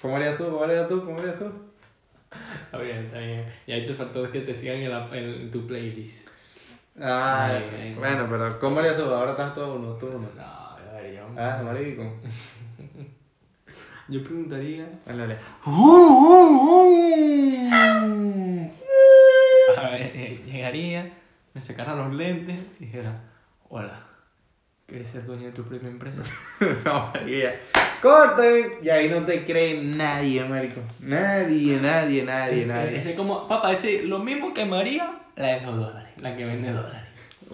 ¿Cómo 0.01 0.17
harías 0.17 0.39
tú? 0.39 0.45
¿Cómo 0.45 0.65
harías 0.65 0.89
tú? 0.89 1.05
¿Cómo 1.05 1.19
harías 1.19 1.39
tú? 1.39 1.45
Está 2.65 2.79
bien, 2.79 3.05
está 3.05 3.19
bien. 3.19 3.53
Y 3.67 3.73
ahí 3.73 3.87
te 3.87 3.93
faltó 3.93 4.33
que 4.33 4.41
te 4.41 4.55
sigan 4.55 4.77
en, 4.79 4.91
la, 4.91 5.11
en 5.13 5.51
tu 5.51 5.67
playlist. 5.67 6.27
Ay, 6.97 7.05
Ay, 7.05 7.71
ay, 7.83 7.95
bueno, 7.97 8.27
pero 8.31 8.59
¿cómo 8.59 8.81
harías 8.81 8.97
tú? 8.97 9.03
Ahora 9.03 9.33
estás 9.33 9.53
todo 9.55 9.75
uno, 9.75 9.93
tú 9.97 10.07
uno. 10.07 10.27
No, 10.35 10.43
a 10.43 10.79
ver, 10.95 11.17
yo. 11.17 11.27
Ah, 11.37 11.61
marico. 11.63 12.15
Yo 14.13 14.23
preguntaría. 14.23 14.87
Dale, 15.07 15.23
dale. 15.23 15.39
A 19.79 19.91
ver, 19.91 20.03
eh, 20.15 20.43
llegaría, 20.45 21.11
me 21.55 21.61
sacara 21.63 21.97
los 21.97 22.13
lentes 22.13 22.63
y 22.79 22.85
dijera: 22.85 23.23
Hola, 23.71 24.05
¿quieres 24.87 25.09
ser 25.09 25.25
dueño 25.25 25.47
de 25.47 25.53
tu 25.53 25.65
propia 25.65 25.89
empresa? 25.89 26.23
No, 26.85 27.11
María. 27.15 27.59
Corten. 28.03 28.81
Y 28.83 28.91
ahí 28.91 29.09
no 29.09 29.25
te 29.25 29.47
cree 29.47 29.83
nadie, 29.83 30.45
marico. 30.45 30.83
Nadie, 31.01 31.79
nadie, 31.81 32.23
nadie, 32.23 32.67
nadie. 32.67 32.99
Ese 32.99 33.15
como, 33.15 33.49
papá, 33.49 33.73
ese 33.73 34.03
lo 34.03 34.19
mismo 34.19 34.53
que 34.53 34.67
María, 34.67 35.23
la 35.37 35.55
de 35.55 35.61
los 35.63 35.77
dólares, 35.77 36.13
la 36.19 36.37
que 36.37 36.45
vende 36.45 36.71
dólares. 36.71 37.02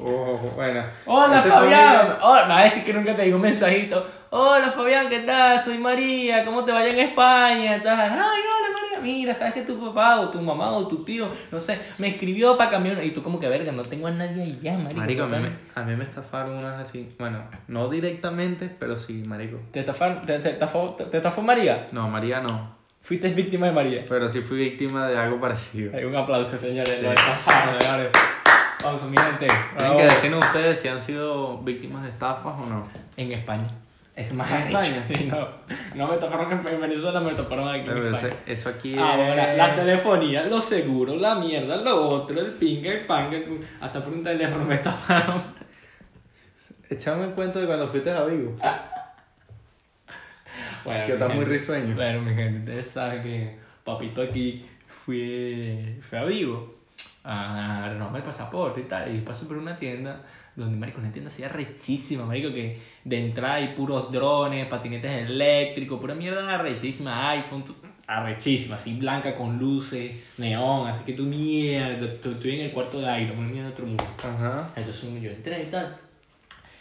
Oh, 0.03 0.37
bueno. 0.55 0.83
Hola 1.07 1.41
Ese 1.41 1.49
Fabián, 1.49 2.17
Hola, 2.23 2.43
me 2.45 2.55
va 2.55 2.59
a 2.61 2.65
decir 2.65 2.85
que 2.85 2.93
nunca 2.93 3.17
te 3.17 3.23
digo 3.23 3.37
un 3.37 3.43
mensajito. 3.43 4.07
Hola 4.31 4.71
Fabián, 4.71 5.09
¿qué 5.09 5.21
tal? 5.21 5.59
Soy 5.61 5.79
María, 5.79 6.45
¿cómo 6.45 6.65
te 6.65 6.73
vaya 6.73 6.91
en 6.91 6.99
España? 6.99 7.81
Tal. 7.83 7.99
Ay, 8.13 8.19
hola 8.19 8.79
María, 8.81 9.01
mira, 9.01 9.35
sabes 9.35 9.55
que 9.55 9.63
tu 9.63 9.79
papá 9.83 10.21
o 10.21 10.29
tu 10.29 10.41
mamá 10.41 10.71
o 10.73 10.87
tu 10.87 11.03
tío, 11.05 11.31
no 11.51 11.61
sé, 11.61 11.79
me 11.99 12.09
escribió 12.09 12.57
para 12.59 12.71
cambiar. 12.71 13.03
Y 13.03 13.13
tú, 13.13 13.23
como 13.23 13.41
que 13.41 13.49
verga, 13.49 13.73
no 13.73 13.83
tengo 13.83 14.07
a 14.07 14.11
nadie 14.11 14.43
allá, 14.43 14.77
marico. 14.77 15.01
Marico, 15.01 15.23
a 15.23 15.27
mí, 15.29 15.37
me, 15.39 15.51
a 15.75 15.83
mí 15.85 15.97
me 15.97 16.05
estafaron 16.05 16.59
unas 16.59 16.77
así. 16.87 17.15
Bueno, 17.19 17.43
no 17.69 17.89
directamente, 17.89 18.69
pero 18.79 18.99
sí, 18.99 19.23
marico. 19.27 19.59
¿Te 19.73 19.81
estafaron- 19.81 20.21
te, 20.27 20.39
te 20.41 20.51
estafó, 20.51 20.91
te, 20.99 21.05
te 21.05 21.17
estafó 21.17 21.41
María? 21.43 21.87
No, 21.93 22.09
María 22.09 22.41
no. 22.41 22.77
¿Fuiste 23.01 23.31
víctima 23.31 23.67
de 23.67 23.73
María? 23.73 24.05
Pero 24.07 24.29
sí 24.29 24.43
fui 24.43 24.59
víctima 24.59 25.09
de 25.09 25.17
algo 25.17 25.41
parecido. 25.41 25.97
Hay 25.97 26.05
un 26.05 26.15
aplauso, 26.15 26.59
señores. 26.59 27.03
Lo 27.03 27.09
estafaron, 27.11 27.81
señores. 27.81 28.09
Vamos, 28.83 29.03
mi 29.05 29.17
gente. 29.17 29.47
Tienen 29.77 29.97
que 29.97 30.03
decirnos 30.05 30.45
ustedes 30.45 30.79
si 30.81 30.89
han 30.89 31.03
sido 31.03 31.59
víctimas 31.59 32.03
de 32.05 32.11
estafas 32.11 32.55
o 32.61 32.67
no. 32.67 32.85
En 33.17 33.33
España. 33.33 33.67
Es 34.15 34.33
más 34.33 34.51
¿En. 34.51 34.59
España? 34.77 35.05
No, 35.31 35.49
no 36.07 36.13
me 36.13 36.17
tocaron 36.19 36.51
en 36.53 36.67
en 36.75 36.81
Venezuela, 36.81 37.21
me 37.21 37.35
tocaron 37.35 37.69
aquí 37.69 37.81
en 37.81 37.87
Pero 37.87 38.11
España. 38.11 38.35
ese- 38.45 38.53
eso 38.53 38.69
aquí 38.69 38.97
Ahora, 38.99 39.53
es- 39.53 39.59
la 39.59 39.75
telefonía, 39.75 40.43
los 40.45 40.65
seguros, 40.65 41.21
la 41.21 41.37
mierda, 41.37 41.77
lo 41.77 42.09
otro, 42.09 42.41
el 42.41 42.53
pinga, 42.55 42.91
el 42.93 43.07
panga, 43.07 43.39
hasta 43.81 44.03
por 44.05 44.13
un 44.13 44.23
teléfono 44.25 44.65
me 44.65 44.75
estafaron. 44.77 45.37
Échame 46.91 47.25
en 47.25 47.33
cuenta 47.33 47.59
de 47.61 47.67
cuando 47.67 47.87
fuiste 47.87 48.11
a 48.11 48.25
Vigo. 48.25 48.57
Bueno, 50.85 51.01
Que 51.05 51.07
mi 51.09 51.13
está 51.13 51.27
muy 51.29 51.37
gente, 51.37 51.51
risueño. 51.51 51.95
Bueno, 51.95 52.21
mi 52.23 52.35
gente, 52.35 52.59
ustedes 52.61 52.87
saben 52.91 53.23
que 53.23 53.59
papito 53.85 54.23
aquí 54.23 54.67
fue, 55.05 55.97
fue 56.09 56.19
a 56.19 56.25
Vigo 56.25 56.78
a 57.31 57.89
renovar 57.91 58.17
el 58.17 58.23
pasaporte 58.23 58.81
y 58.81 58.85
tal, 58.85 59.15
y 59.15 59.21
pasó 59.21 59.47
por 59.47 59.59
una 59.59 59.79
tienda 59.79 60.23
donde, 60.57 60.77
marico, 60.77 60.99
una 60.99 61.13
tienda 61.13 61.31
así 61.31 61.47
rechísima, 61.47 62.25
marico, 62.25 62.53
que 62.53 62.79
de 63.05 63.27
entrada 63.27 63.55
hay 63.55 63.75
puros 63.75 64.11
drones, 64.11 64.67
patinetes 64.67 65.29
eléctricos, 65.29 66.01
pura 66.01 66.15
mierda 66.15 66.55
arrechísima, 66.55 67.31
iPhone, 67.31 67.65
arrechísima, 68.07 68.77
así 68.77 68.99
blanca 68.99 69.37
con 69.37 69.59
luces, 69.59 70.35
neón, 70.39 70.89
así 70.89 71.05
que 71.05 71.13
tú 71.13 71.25
mierda, 71.25 72.07
estoy 72.07 72.55
en 72.59 72.67
el 72.67 72.73
cuarto 72.73 72.99
de 73.01 73.09
aire, 73.09 73.33
una 73.33 73.47
mierda 73.47 73.69
de 73.69 73.73
otro 73.75 73.87
mundo. 73.87 74.05
Ajá. 74.19 74.71
Entonces 74.75 75.23
yo 75.23 75.31
entré 75.31 75.65
y 75.65 75.67
tal. 75.67 75.97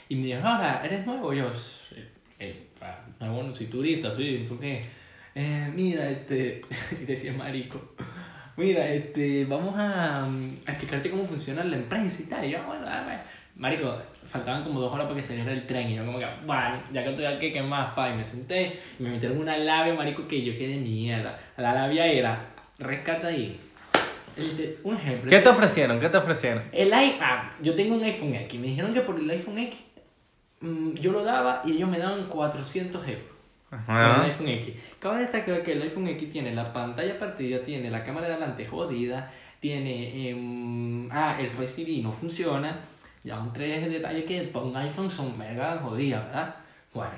Y 0.09 0.15
me 0.15 0.27
dijo, 0.27 0.47
ahora, 0.47 0.81
¿eres 0.83 1.05
nuevo? 1.05 1.33
Yo, 1.33 1.47
eh, 1.47 2.07
eh, 2.39 2.67
ah, 2.81 2.99
nuevo, 3.19 3.43
no 3.43 3.53
soy 3.53 3.67
turista, 3.67 4.15
sí, 4.15 4.45
¿por 4.47 4.59
qué? 4.59 4.81
Eh, 5.35 5.71
mira, 5.75 6.09
este, 6.09 6.61
y 7.01 7.05
decía 7.05 7.33
marico, 7.33 7.93
mira, 8.57 8.87
este, 8.89 9.45
vamos 9.45 9.73
a, 9.77 10.25
mm, 10.29 10.57
a 10.67 10.71
explicarte 10.71 11.09
cómo 11.09 11.25
funciona 11.25 11.63
la 11.63 11.75
empresa 11.77 12.21
y 12.21 12.25
tal. 12.25 12.45
Y 12.45 12.51
yo, 12.51 12.63
bueno, 12.65 12.85
ver. 12.85 13.19
marico, 13.55 13.95
faltaban 14.27 14.63
como 14.63 14.79
dos 14.81 14.91
horas 14.93 15.05
para 15.05 15.15
que 15.15 15.21
saliera 15.23 15.51
el 15.53 15.65
tren. 15.65 15.89
Y 15.89 15.95
yo 15.95 16.05
como 16.05 16.19
que, 16.19 16.25
bueno, 16.45 16.81
ya 16.91 17.03
que 17.03 17.09
estoy 17.11 17.25
aquí, 17.25 17.51
¿qué 17.53 17.61
más, 17.61 17.93
pa? 17.93 18.09
Y 18.09 18.15
me 18.17 18.23
senté, 18.25 18.79
y 18.99 19.03
me 19.03 19.11
metieron 19.11 19.37
una 19.39 19.57
labia, 19.57 19.93
marico, 19.93 20.27
que 20.27 20.43
yo 20.43 20.53
quedé 20.57 20.75
mierda. 20.77 21.39
La 21.57 21.73
labia 21.73 22.05
era, 22.07 22.49
rescata 22.79 23.27
ahí. 23.27 23.59
El 24.35 24.55
de- 24.57 24.77
un 24.83 24.95
ejemplo. 24.95 25.29
¿Qué 25.31 25.39
te 25.39 25.49
ofrecieron? 25.49 25.99
¿Qué 25.99 26.09
te 26.09 26.17
ofrecieron? 26.17 26.63
El 26.71 26.93
iPhone, 26.93 27.19
ah, 27.21 27.55
yo 27.61 27.73
tengo 27.73 27.95
un 27.95 28.03
iPhone 28.03 28.35
X. 28.35 28.59
Me 28.59 28.67
dijeron 28.67 28.93
que 28.93 29.01
por 29.01 29.17
el 29.19 29.27
iPhone 29.29 29.57
X 29.57 29.79
mm, 30.61 30.93
yo 30.95 31.11
lo 31.11 31.23
daba 31.23 31.63
y 31.65 31.71
ellos 31.71 31.89
me 31.89 31.97
daban 31.97 32.27
400 32.27 33.07
euros. 33.07 33.36
Por 33.69 33.79
el 33.79 33.85
Ajá. 33.89 34.23
iPhone 34.23 34.47
X. 34.47 34.75
Cabe 34.99 35.21
destacar 35.21 35.61
que 35.63 35.73
el 35.73 35.81
iPhone 35.81 36.07
X 36.07 36.31
tiene 36.31 36.53
la 36.55 36.71
pantalla 36.71 37.19
partida, 37.19 37.63
tiene 37.63 37.89
la 37.91 38.03
cámara 38.03 38.27
de 38.27 38.33
adelante 38.33 38.65
jodida, 38.65 39.31
tiene. 39.59 40.29
em, 40.29 41.09
ah, 41.11 41.37
el 41.39 41.49
Face 41.49 41.81
ID 41.81 42.01
no 42.03 42.11
funciona. 42.11 42.79
Ya 43.23 43.39
un 43.39 43.51
tres 43.51 43.89
detalles 43.89 44.23
que 44.25 44.41
para 44.43 44.65
un 44.65 44.77
iPhone 44.77 45.11
son 45.11 45.37
mega 45.37 45.77
jodidas, 45.79 46.25
¿verdad? 46.27 46.55
Bueno. 46.93 47.11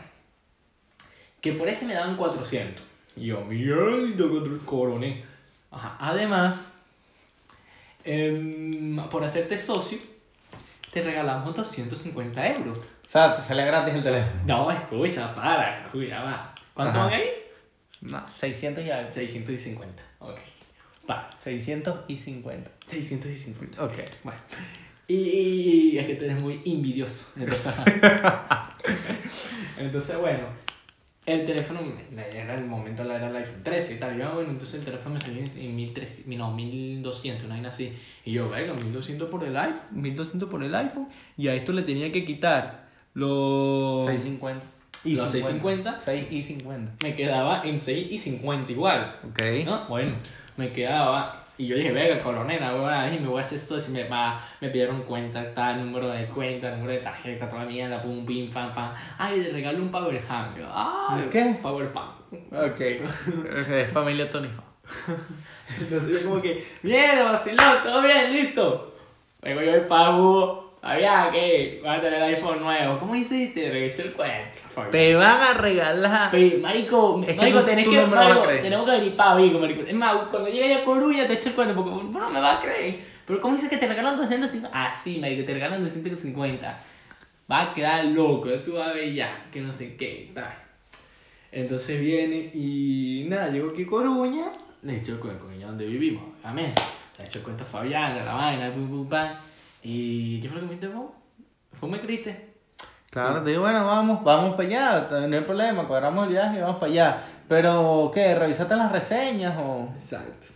Que 1.40 1.54
por 1.54 1.68
ese 1.68 1.86
me 1.86 1.94
daban 1.94 2.18
400. 2.18 2.84
Y 3.16 3.28
yo, 3.28 3.42
mierda, 3.46 4.26
coroné. 4.66 5.24
Ajá. 5.72 5.98
Además, 6.00 6.76
em, 8.04 8.98
por 9.10 9.24
hacerte 9.24 9.58
socio, 9.58 10.00
te 10.92 11.04
regalamos 11.04 11.56
250 11.56 12.48
euros. 12.56 12.80
O 13.10 13.12
sea, 13.12 13.36
te 13.36 13.42
sale 13.42 13.66
gratis 13.66 13.96
el 13.96 14.04
teléfono. 14.04 14.40
No, 14.46 14.72
escucha, 14.72 15.34
para, 15.34 15.84
escucha, 15.84 16.22
va. 16.22 16.54
¿Cuánto 16.76 17.00
Ajá. 17.00 17.06
van 17.06 17.14
ahí? 17.16 17.26
No, 18.02 18.24
600 18.30 18.86
y 18.86 18.92
algo. 18.92 19.10
650. 19.10 20.04
Ok. 20.20 20.38
Va, 21.10 21.28
650. 21.40 22.70
650. 22.86 23.84
Ok. 23.84 23.94
Bueno. 24.24 24.40
Y, 25.08 25.98
es 25.98 26.06
que 26.06 26.16
tú 26.18 26.26
eres 26.26 26.38
muy 26.38 26.62
invidioso. 26.66 27.32
Entonces, 27.36 27.74
entonces 29.80 30.18
bueno. 30.20 30.44
El 31.26 31.48
teléfono, 31.48 31.80
era 32.16 32.56
el 32.56 32.66
momento, 32.66 33.04
era 33.04 33.28
el 33.28 33.36
iPhone 33.36 33.64
13 33.64 33.96
y 33.96 33.98
tal. 33.98 34.16
Y 34.16 34.20
yo, 34.20 34.28
ah, 34.28 34.34
bueno, 34.36 34.52
entonces 34.52 34.80
el 34.80 34.86
teléfono 34.86 35.16
me 35.16 35.20
salió 35.20 35.44
en 35.44 35.76
1300, 35.76 36.38
no, 36.38 36.54
1200, 36.54 37.46
una 37.46 37.56
vaina 37.56 37.70
así. 37.70 37.92
Y 38.24 38.34
yo, 38.34 38.48
venga, 38.50 38.74
1200 38.74 39.30
por 39.30 39.44
el 39.44 39.58
iPhone, 39.58 39.82
1200 39.92 40.48
por 40.48 40.64
el 40.64 40.76
iPhone. 40.76 41.10
Y 41.38 41.48
a 41.48 41.56
esto 41.56 41.72
le 41.72 41.82
tenía 41.82 42.12
que 42.12 42.24
quitar 42.24 42.89
los... 43.20 44.06
650. 44.06 44.66
Los 45.06 45.32
650. 45.32 46.02
6 46.02 46.28
y 46.32 46.44
50. 46.44 46.92
Me 47.04 47.16
quedaba 47.16 47.62
en 47.64 47.80
6 47.80 48.08
y 48.12 48.18
50 48.18 48.72
igual. 48.72 49.16
Ok. 49.30 49.42
¿no? 49.66 49.86
Bueno, 49.88 50.16
me 50.58 50.72
quedaba. 50.72 51.46
Y 51.58 51.68
yo 51.68 51.76
dije, 51.76 51.92
venga, 51.92 52.18
colonela, 52.20 52.70
ahora 52.70 53.14
y 53.14 53.20
me 53.20 53.28
voy 53.28 53.40
a 53.40 53.42
hacer 53.42 53.60
socio. 53.60 53.94
Me, 53.94 54.08
va, 54.08 54.42
me 54.62 54.70
pidieron 54.70 55.02
cuenta, 55.04 55.54
tal, 55.54 55.86
número 55.86 56.08
de 56.08 56.26
cuenta, 56.26 56.72
número 56.72 56.94
de 56.94 57.00
tarjeta, 57.00 57.50
toda 57.50 57.64
la 57.64 57.70
mierda, 57.70 58.02
pum, 58.02 58.26
pim, 58.26 58.50
pam, 58.50 58.74
pam. 58.74 58.94
Ay, 59.18 59.42
le 59.42 59.52
regalo 59.52 59.80
un 59.80 59.92
Power 59.92 60.22
Hand. 60.30 60.58
Yo, 60.58 60.66
ay, 60.74 61.28
¿Qué? 61.30 61.58
Power 61.62 61.92
Pam. 61.92 62.12
Ok. 62.52 62.80
es 63.72 63.92
familia 63.92 64.30
Tony. 64.30 64.50
Entonces 65.80 66.24
yo 66.24 66.30
como 66.30 66.42
que, 66.42 66.66
bien, 66.82 67.24
vacilón, 67.24 67.84
todo 67.84 68.02
bien, 68.02 68.32
listo. 68.32 68.96
Luego 69.42 69.62
yo 69.62 69.74
el 69.76 69.88
pago, 69.88 70.69
había 70.82 71.30
que, 71.32 71.82
va 71.86 71.96
a 71.96 72.02
tener 72.02 72.22
el 72.22 72.36
iPhone 72.36 72.60
nuevo. 72.62 73.00
¿Cómo 73.00 73.16
hiciste? 73.16 73.70
Me 73.72 73.86
echó 73.88 74.04
el 74.04 74.14
cuento. 74.14 74.60
Te 74.92 75.14
van 75.16 75.42
a 75.42 75.54
regalar. 75.54 76.32
Pe- 76.32 76.58
marico, 76.62 77.20
Es 77.22 77.28
que 77.28 77.34
marico, 77.36 77.60
tú- 77.60 77.66
tenés 77.66 77.86
tú 77.86 77.92
que, 77.92 77.98
no 78.02 78.08
me 78.08 78.16
vas 78.16 78.26
a 78.26 78.34
marico, 78.36 78.62
tenemos 78.62 78.86
que 78.86 78.92
venir 78.92 79.16
para 79.16 79.36
Vigo, 79.36 79.60
marico. 79.60 79.82
Es 79.82 79.94
más, 79.94 80.14
cuando 80.32 80.50
llegue 80.50 80.76
a 80.76 80.84
Coruña 80.86 81.28
te 81.28 81.34
echo 81.34 81.50
el 81.50 81.56
cuento, 81.56 81.76
porque 81.76 81.90
vos 81.92 82.04
no 82.06 82.30
me 82.30 82.40
vas 82.40 82.58
a 82.58 82.62
creer. 82.62 83.00
Pero 83.26 83.42
¿cómo 83.42 83.54
dices 83.56 83.70
que 83.70 83.78
te 83.78 83.88
regalan 83.88 84.16
250? 84.18 84.70
Ah, 84.74 84.92
sí, 84.92 85.20
marico, 85.20 85.46
te 85.46 85.54
regalan 85.54 85.82
250. 85.82 86.82
Va 87.52 87.62
a 87.62 87.74
quedar 87.74 88.06
loco, 88.06 88.50
tú 88.64 88.74
vas 88.74 88.90
a 88.90 88.94
ver 88.94 89.14
ya, 89.14 89.46
que 89.52 89.60
no 89.60 89.74
sé 89.74 89.96
qué, 89.98 90.32
tal. 90.34 90.54
Entonces 91.52 92.00
viene 92.00 92.52
y 92.54 93.26
nada, 93.28 93.50
llegó 93.50 93.72
aquí 93.72 93.84
a 93.84 93.88
Coruña, 93.88 94.46
le 94.84 94.98
echó 94.98 95.14
el 95.14 95.20
cuento, 95.20 95.44
Coruña 95.46 95.68
donde 95.68 95.86
vivimos, 95.86 96.24
amén. 96.44 96.74
Le 97.18 97.26
echó 97.26 97.40
el 97.40 97.44
cuento 97.46 97.64
a 97.64 97.68
Fabián, 97.68 98.14
de 98.14 98.24
la 98.24 98.34
vaina, 98.34 98.72
pum, 98.72 98.88
pum, 98.88 99.10
pam. 99.10 99.30
¿Y 99.84 100.42
qué 100.42 100.50
fue 100.50 100.58
lo 100.58 100.62
que 100.64 100.68
me 100.68 100.74
interrumpió? 100.76 101.16
¿Fue 101.74 101.90
me 101.90 102.00
grite? 102.00 102.50
Claro, 103.10 103.42
te 103.42 103.50
digo, 103.50 103.64
bueno, 103.64 103.86
vamos, 103.86 104.24
vamos 104.24 104.56
para 104.56 104.68
allá, 104.68 105.28
no 105.28 105.36
hay 105.36 105.44
problema, 105.44 105.88
cuadramos 105.88 106.28
el 106.28 106.34
viaje 106.34 106.60
y 106.60 106.62
vamos 106.62 106.78
para 106.78 106.92
allá. 106.92 107.24
Pero, 107.48 108.12
¿qué? 108.14 108.36
¿Revisaste 108.36 108.76
las 108.76 108.92
reseñas 108.92 109.58
o...? 109.58 109.90
Exacto. 110.00 110.48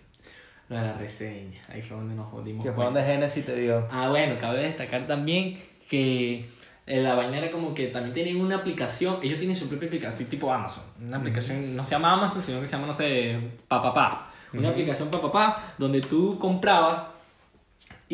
Lo 0.69 0.75
de 0.75 0.81
la 0.83 0.93
reseña, 0.93 1.59
ahí 1.69 1.81
fue 1.81 1.97
donde 1.97 2.13
nos 2.13 2.29
jodimos. 2.29 2.63
Que 2.63 2.71
fue 2.71 2.85
donde 2.85 3.03
Genesis 3.03 3.43
te 3.43 3.55
dio. 3.55 3.87
Ah, 3.91 4.09
bueno, 4.09 4.35
cabe 4.39 4.61
destacar 4.61 5.07
también 5.07 5.59
que 5.89 6.47
eh, 6.85 7.01
la 7.01 7.15
vaina 7.15 7.39
era 7.39 7.51
como 7.51 7.73
que 7.73 7.87
también 7.87 8.13
tienen 8.13 8.39
una 8.39 8.57
aplicación, 8.57 9.17
ellos 9.23 9.39
tienen 9.39 9.55
su 9.55 9.67
propia 9.67 9.87
aplicación, 9.87 10.29
tipo 10.29 10.51
Amazon. 10.51 10.83
Una 11.01 11.17
aplicación, 11.17 11.75
no 11.75 11.83
se 11.83 11.91
llama 11.91 12.13
Amazon, 12.13 12.43
sino 12.43 12.61
que 12.61 12.67
se 12.67 12.73
llama, 12.73 12.87
no 12.87 12.93
sé, 12.93 13.39
papapá. 13.67 14.29
Una 14.53 14.69
aplicación 14.69 15.09
papapá 15.09 15.55
donde 15.79 16.01
tú 16.01 16.37
comprabas 16.37 17.12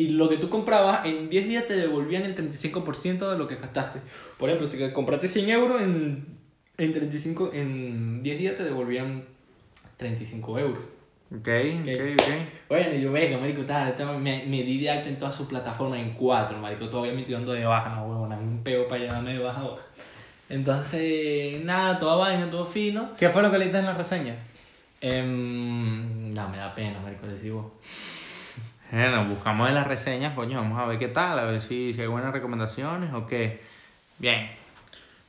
y 0.00 0.08
lo 0.08 0.30
que 0.30 0.38
tú 0.38 0.48
comprabas 0.48 1.04
en 1.04 1.28
10 1.28 1.46
días 1.46 1.68
te 1.68 1.76
devolvían 1.76 2.22
el 2.22 2.34
35% 2.34 3.30
de 3.30 3.36
lo 3.36 3.46
que 3.46 3.56
gastaste. 3.56 4.00
Por 4.38 4.48
ejemplo, 4.48 4.66
si 4.66 4.90
compraste 4.92 5.28
100 5.28 5.50
euros 5.50 5.82
en, 5.82 6.24
en, 6.78 6.92
35, 6.92 7.50
en 7.52 8.22
10 8.22 8.38
días 8.38 8.56
te 8.56 8.64
devolvían 8.64 9.24
35 9.98 10.58
euros. 10.58 10.82
Ok, 11.30 11.48
ok, 11.82 11.88
ok. 12.14 12.28
Bueno, 12.70 12.94
y 12.94 13.02
yo, 13.02 13.12
venga, 13.12 13.36
marico, 13.36 13.62
tal, 13.62 13.94
tal, 13.94 14.18
me, 14.18 14.46
me 14.46 14.62
di 14.62 14.80
de 14.80 14.88
alta 14.88 15.10
en 15.10 15.18
todas 15.18 15.34
sus 15.34 15.46
plataformas 15.46 16.00
en 16.00 16.14
cuatro, 16.14 16.56
marico, 16.56 16.88
todavía 16.88 17.12
me 17.12 17.20
estoy 17.20 17.34
dando 17.34 17.52
de 17.52 17.66
baja, 17.66 17.94
no, 17.94 18.06
huevona, 18.06 18.38
un 18.38 18.64
peo 18.64 18.88
para 18.88 19.02
llevarme 19.02 19.34
de 19.34 19.38
baja 19.38 19.60
ahora. 19.60 19.82
Entonces, 20.48 21.62
nada, 21.62 21.98
toda 21.98 22.16
vaina, 22.16 22.50
todo 22.50 22.64
fino. 22.64 23.10
¿Qué 23.18 23.28
fue 23.28 23.42
lo 23.42 23.50
que 23.50 23.58
leíste 23.58 23.78
en 23.78 23.84
la 23.84 23.94
reseña? 23.94 24.34
Em, 25.02 26.32
no, 26.32 26.48
me 26.48 26.56
da 26.56 26.74
pena, 26.74 26.98
marico, 27.00 27.26
decir 27.26 27.52
vos. 27.52 27.66
Bueno, 28.90 29.24
buscamos 29.24 29.68
en 29.68 29.76
las 29.76 29.86
reseñas, 29.86 30.34
coño, 30.34 30.60
vamos 30.60 30.76
a 30.80 30.84
ver 30.84 30.98
qué 30.98 31.06
tal, 31.06 31.38
a 31.38 31.44
ver 31.44 31.60
si, 31.60 31.92
si 31.92 32.00
hay 32.00 32.08
buenas 32.08 32.32
recomendaciones 32.32 33.14
o 33.14 33.24
qué. 33.24 33.62
Bien. 34.18 34.50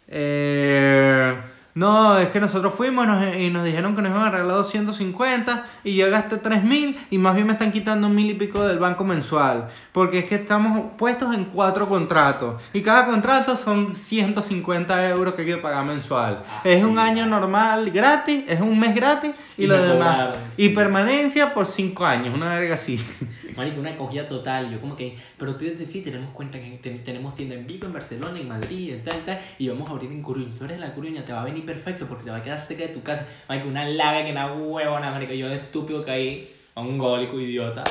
Eh, 0.07 1.35
no, 1.73 2.17
es 2.19 2.29
que 2.29 2.39
nosotros 2.39 2.73
fuimos 2.73 3.07
nos- 3.07 3.35
y 3.35 3.49
nos 3.49 3.63
dijeron 3.63 3.95
que 3.95 4.01
nos 4.01 4.11
iban 4.11 4.23
a 4.23 4.27
arreglar 4.27 4.57
250 4.57 5.65
y 5.83 5.95
yo 5.95 6.09
gasté 6.11 6.37
3000 6.37 6.97
y 7.09 7.17
más 7.17 7.33
bien 7.35 7.47
me 7.47 7.53
están 7.53 7.71
quitando 7.71 8.07
un 8.07 8.15
mil 8.15 8.29
y 8.29 8.33
pico 8.33 8.65
del 8.67 8.77
banco 8.79 9.03
mensual. 9.03 9.69
Porque 9.91 10.19
es 10.19 10.25
que 10.25 10.35
estamos 10.35 10.91
puestos 10.97 11.33
en 11.33 11.45
cuatro 11.45 11.87
contratos 11.87 12.61
y 12.73 12.81
cada 12.81 13.05
contrato 13.05 13.55
son 13.55 13.93
150 13.93 15.09
euros 15.09 15.33
que 15.33 15.41
hay 15.41 15.47
que 15.47 15.57
pagar 15.57 15.85
mensual. 15.85 16.43
Ah, 16.49 16.61
es 16.63 16.83
un 16.83 16.99
año 16.99 17.25
normal 17.25 17.89
gratis, 17.91 18.43
es 18.47 18.59
un 18.59 18.79
mes 18.79 18.93
gratis 18.95 19.31
y, 19.57 19.63
Y 19.63 19.67
lo 19.67 19.75
demás. 19.81 20.15
cobraron, 20.15 20.37
Y 20.57 20.69
permanencia 20.69 21.53
por 21.53 21.65
5 21.65 22.05
años, 22.05 22.33
una 22.35 22.55
verga 22.55 22.75
así. 22.75 22.99
Marico, 23.55 23.81
una 23.81 23.95
cogida 23.97 24.27
total, 24.29 24.71
yo 24.71 24.79
como 24.79 24.95
que, 24.95 25.17
pero 25.37 25.55
tú 25.55 25.65
sí 25.85 26.01
tenemos 26.01 26.29
cuenta 26.33 26.57
que 26.57 26.79
ten- 26.81 27.03
tenemos 27.03 27.35
tienda 27.35 27.55
en 27.55 27.67
Vigo, 27.67 27.85
en 27.85 27.93
Barcelona, 27.93 28.39
en 28.39 28.47
Madrid, 28.47 28.93
en 28.93 29.03
tal, 29.03 29.15
tal, 29.25 29.41
y 29.59 29.67
vamos 29.67 29.89
a 29.89 29.91
abrir 29.93 30.09
en 30.11 30.21
Coruña. 30.23 30.51
Tú 30.57 30.63
eres 30.65 30.79
la 30.79 30.93
Coruña, 30.95 31.25
te 31.25 31.33
va 31.33 31.41
a 31.41 31.43
venir 31.45 31.60
perfecto 31.61 32.05
porque 32.07 32.23
te 32.25 32.31
va 32.31 32.37
a 32.37 32.43
quedar 32.43 32.59
cerca 32.59 32.83
de 32.83 32.89
tu 32.89 33.01
casa. 33.03 33.25
Marico, 33.49 33.67
una 33.67 33.85
labia 33.85 34.25
que 34.25 34.31
una 34.31 34.51
huevona, 34.53 35.11
marico, 35.11 35.33
yo 35.33 35.47
de 35.49 35.55
estúpido 35.55 36.03
caí, 36.05 36.53
a 36.75 36.81
un 36.81 36.97
gólico 36.97 37.39
idiota. 37.39 37.83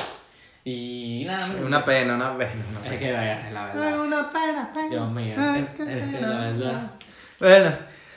Y 0.63 1.23
nada, 1.25 1.47
marico, 1.47 1.65
Una 1.65 1.83
pena, 1.83 2.15
una 2.15 2.37
pena. 2.37 2.51
una 2.71 2.79
Es 2.81 2.85
pena. 2.87 2.99
que 2.99 3.13
vaya, 3.13 3.47
es 3.47 3.53
la 3.53 3.65
verdad. 3.65 3.99
una 4.05 4.31
pena, 4.31 4.69
pena. 4.73 4.89
Dios 4.89 5.11
mío, 5.11 5.33
es, 5.33 5.57
es 5.63 5.69
que 5.75 5.83
pena. 6.17 6.27
la 6.27 6.37
verdad. 6.39 6.91
Bueno, 7.39 7.71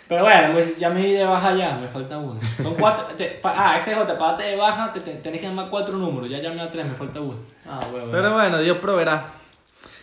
Pero 0.07 0.23
bueno, 0.23 0.53
pues 0.53 0.79
ya 0.79 0.91
me 0.91 1.01
di 1.01 1.13
de 1.13 1.25
baja 1.25 1.55
ya, 1.55 1.79
me 1.81 1.89
falta 1.89 2.19
uno. 2.19 2.39
Son 2.63 2.75
cuatro. 2.75 3.07
te- 3.17 3.39
pa- 3.43 3.55
ah, 3.57 3.77
ese 3.77 3.93
es 3.93 3.99
otro, 3.99 4.19
para 4.19 4.33
darte 4.33 4.45
de 4.51 4.57
baja 4.57 4.93
te, 4.93 5.01
te- 5.01 5.15
tenés 5.15 5.41
que 5.41 5.47
llamar 5.47 5.71
cuatro 5.71 5.97
números. 5.97 6.29
Ya 6.29 6.39
llamé 6.41 6.61
a 6.61 6.71
tres, 6.71 6.85
me 6.85 6.95
falta 6.95 7.21
uno. 7.21 7.39
Ah, 7.67 7.81
bueno. 7.91 8.09
pero 8.13 8.33
bueno, 8.35 8.59
Dios 8.59 8.77
proveerá. 8.79 9.25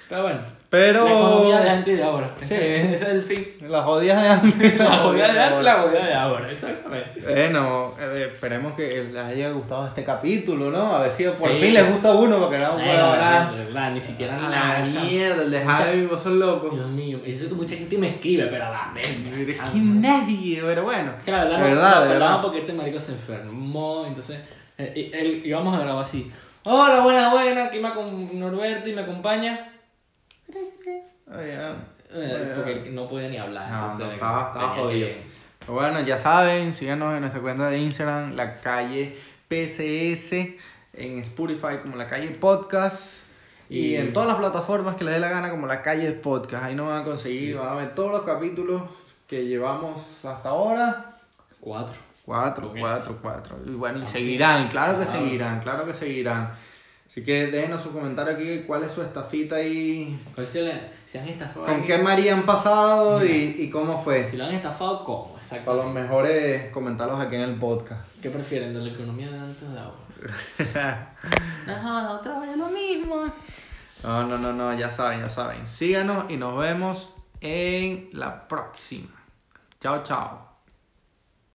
Pero 0.09 0.23
bueno. 0.23 0.39
Pero. 0.71 1.03
La 1.03 1.11
economía 1.11 1.59
de 1.59 1.69
antes 1.69 1.93
y 1.93 1.97
de 1.97 2.03
ahora. 2.05 2.29
Sí. 2.39 2.53
Ese, 2.55 2.93
es 2.93 3.01
el 3.01 3.23
fin. 3.23 3.45
Las 3.67 3.83
jodidas 3.83 4.21
de 4.21 4.27
antes. 4.29 4.77
La 4.79 4.97
jodida 4.99 5.33
de 5.33 5.39
antes 5.41 5.59
y 5.59 5.63
la 5.65 5.73
jodida 5.81 6.05
de 6.05 6.13
ahora, 6.13 6.49
exactamente. 6.51 7.21
Bueno, 7.27 7.93
eh, 7.99 8.29
esperemos 8.31 8.73
que 8.75 9.03
les 9.03 9.15
haya 9.23 9.51
gustado 9.51 9.85
este 9.87 10.05
capítulo, 10.05 10.71
¿no? 10.71 10.95
A 10.95 11.01
ver 11.01 11.11
si 11.11 11.25
por 11.25 11.51
Sí. 11.51 11.57
fin 11.57 11.73
les 11.73 11.91
gusta 11.91 12.13
uno, 12.13 12.37
porque 12.39 12.57
no 12.57 12.75
puedo 12.75 13.05
hablar. 13.05 13.53
de 13.53 13.65
verdad, 13.65 13.91
ni 13.91 13.99
siquiera 13.99 14.37
A 14.45 14.49
la 14.49 14.85
esa- 14.87 15.01
mierda, 15.01 15.43
el 15.43 15.51
de 15.51 15.59
Javi, 15.61 16.05
vos 16.05 16.21
sos 16.21 16.31
loco. 16.33 16.69
Dios 16.69 16.89
mío, 16.89 17.19
eso 17.25 17.49
que 17.49 17.53
mucha 17.53 17.75
gente 17.75 17.97
me 17.97 18.07
escribe, 18.07 18.47
pero 18.47 18.65
a 18.67 18.69
la 18.69 18.91
verga. 18.95 19.65
es 19.65 19.71
que 19.71 19.77
nadie, 19.79 20.61
pero 20.63 20.83
bueno. 20.85 21.11
Que 21.25 21.31
la 21.31 21.43
verdad, 21.43 21.57
De 21.57 21.63
verdad, 21.65 21.95
no 21.95 22.01
de 22.03 22.07
perdamos 22.07 22.19
verdad. 22.29 22.41
porque 22.41 22.59
este 22.59 22.71
marico 22.73 22.99
se 22.99 23.11
enfermó, 23.11 24.05
entonces 24.07 24.39
eh, 24.77 24.93
y- 24.95 25.17
él, 25.17 25.41
íbamos 25.43 25.75
a 25.77 25.81
grabar 25.81 26.01
así. 26.01 26.31
Hola, 26.63 27.01
buena, 27.01 27.29
buena, 27.29 27.65
aquí 27.65 27.79
me 27.79 27.89
acom- 27.89 28.31
Norberto 28.31 28.87
y 28.87 28.93
me 28.93 29.01
acompaña. 29.01 29.67
Eh, 32.13 32.51
porque 32.55 32.89
no 32.91 33.07
podía 33.07 33.29
ni 33.29 33.37
hablar. 33.37 33.69
No, 33.69 33.77
entonces, 33.83 34.07
no, 34.07 34.13
estaba- 34.13 34.47
estaba 34.47 34.75
jodido. 34.75 35.07
que- 35.07 35.23
Bueno, 35.67 36.01
ya 36.01 36.17
saben, 36.17 36.73
síganos 36.73 37.13
en 37.13 37.21
nuestra 37.21 37.39
cuenta 37.41 37.69
de 37.69 37.77
Instagram, 37.79 38.35
la 38.35 38.55
calle 38.55 39.15
PCS, 39.47 40.57
en 40.93 41.19
Spotify 41.19 41.77
como 41.81 41.95
la 41.95 42.07
calle 42.07 42.29
Podcast 42.31 43.23
y, 43.69 43.79
Y- 43.79 43.95
en 43.97 44.11
todas 44.11 44.27
las 44.27 44.37
plataformas 44.37 44.95
que 44.95 45.03
les 45.05 45.13
dé 45.13 45.19
la 45.19 45.29
gana 45.29 45.49
como 45.49 45.67
la 45.67 45.81
calle 45.81 46.11
Podcast. 46.11 46.65
Ahí 46.65 46.75
nos 46.75 46.87
van 46.89 47.01
a 47.01 47.03
conseguir, 47.05 47.55
van 47.57 47.69
a 47.69 47.75
ver 47.75 47.95
todos 47.95 48.11
los 48.11 48.21
capítulos 48.23 48.81
que 49.27 49.45
llevamos 49.45 50.25
hasta 50.25 50.49
ahora. 50.49 51.17
Cuatro. 51.61 51.95
Cuatro, 52.25 52.73
cuatro, 52.79 53.17
cuatro. 53.21 53.57
Y 53.65 53.71
bueno, 53.71 53.99
y 54.03 54.05
seguirán, 54.05 54.67
claro 54.67 54.97
que 54.97 55.05
seguirán, 55.05 55.59
claro 55.59 55.85
que 55.85 55.93
seguirán. 55.93 56.51
Así 57.11 57.25
que 57.25 57.47
déjenos 57.47 57.81
su 57.81 57.91
comentario 57.91 58.33
aquí, 58.33 58.63
cuál 58.65 58.83
es 58.83 58.91
su 58.93 59.01
estafita 59.01 59.61
y 59.61 60.17
¿Cuál 60.33 60.47
se, 60.47 60.61
le, 60.61 60.73
se 61.05 61.19
han 61.19 61.27
estafado? 61.27 61.65
con 61.65 61.75
aquí? 61.75 61.83
qué 61.87 61.97
María 61.97 62.33
han 62.33 62.45
pasado 62.45 63.25
y, 63.25 63.53
y 63.59 63.69
cómo 63.69 64.01
fue. 64.01 64.23
Si 64.23 64.37
lo 64.37 64.45
han 64.45 64.53
estafado, 64.55 65.03
¿cómo? 65.03 65.33
Para 65.33 65.41
Exacto. 65.43 65.73
los 65.73 65.93
mejores 65.93 66.71
comentarios 66.71 67.19
aquí 67.19 67.35
en 67.35 67.41
el 67.41 67.55
podcast. 67.55 68.01
¿Qué 68.21 68.29
prefieren, 68.29 68.73
de 68.73 68.79
la 68.79 68.91
economía 68.93 69.29
de 69.29 69.39
antes 69.39 69.63
o 69.63 69.73
de 69.73 69.79
ahora? 69.81 71.13
no, 71.67 72.13
otra 72.15 72.39
vez 72.39 72.55
lo 72.55 72.69
mismo. 72.69 73.25
No, 74.03 74.23
no, 74.27 74.37
no, 74.37 74.53
no, 74.53 74.73
ya 74.73 74.89
saben, 74.89 75.19
ya 75.19 75.27
saben. 75.27 75.67
Síganos 75.67 76.29
y 76.29 76.37
nos 76.37 76.57
vemos 76.61 77.13
en 77.41 78.07
la 78.13 78.47
próxima. 78.47 79.21
Chao, 79.81 80.01
chao. 80.03 80.50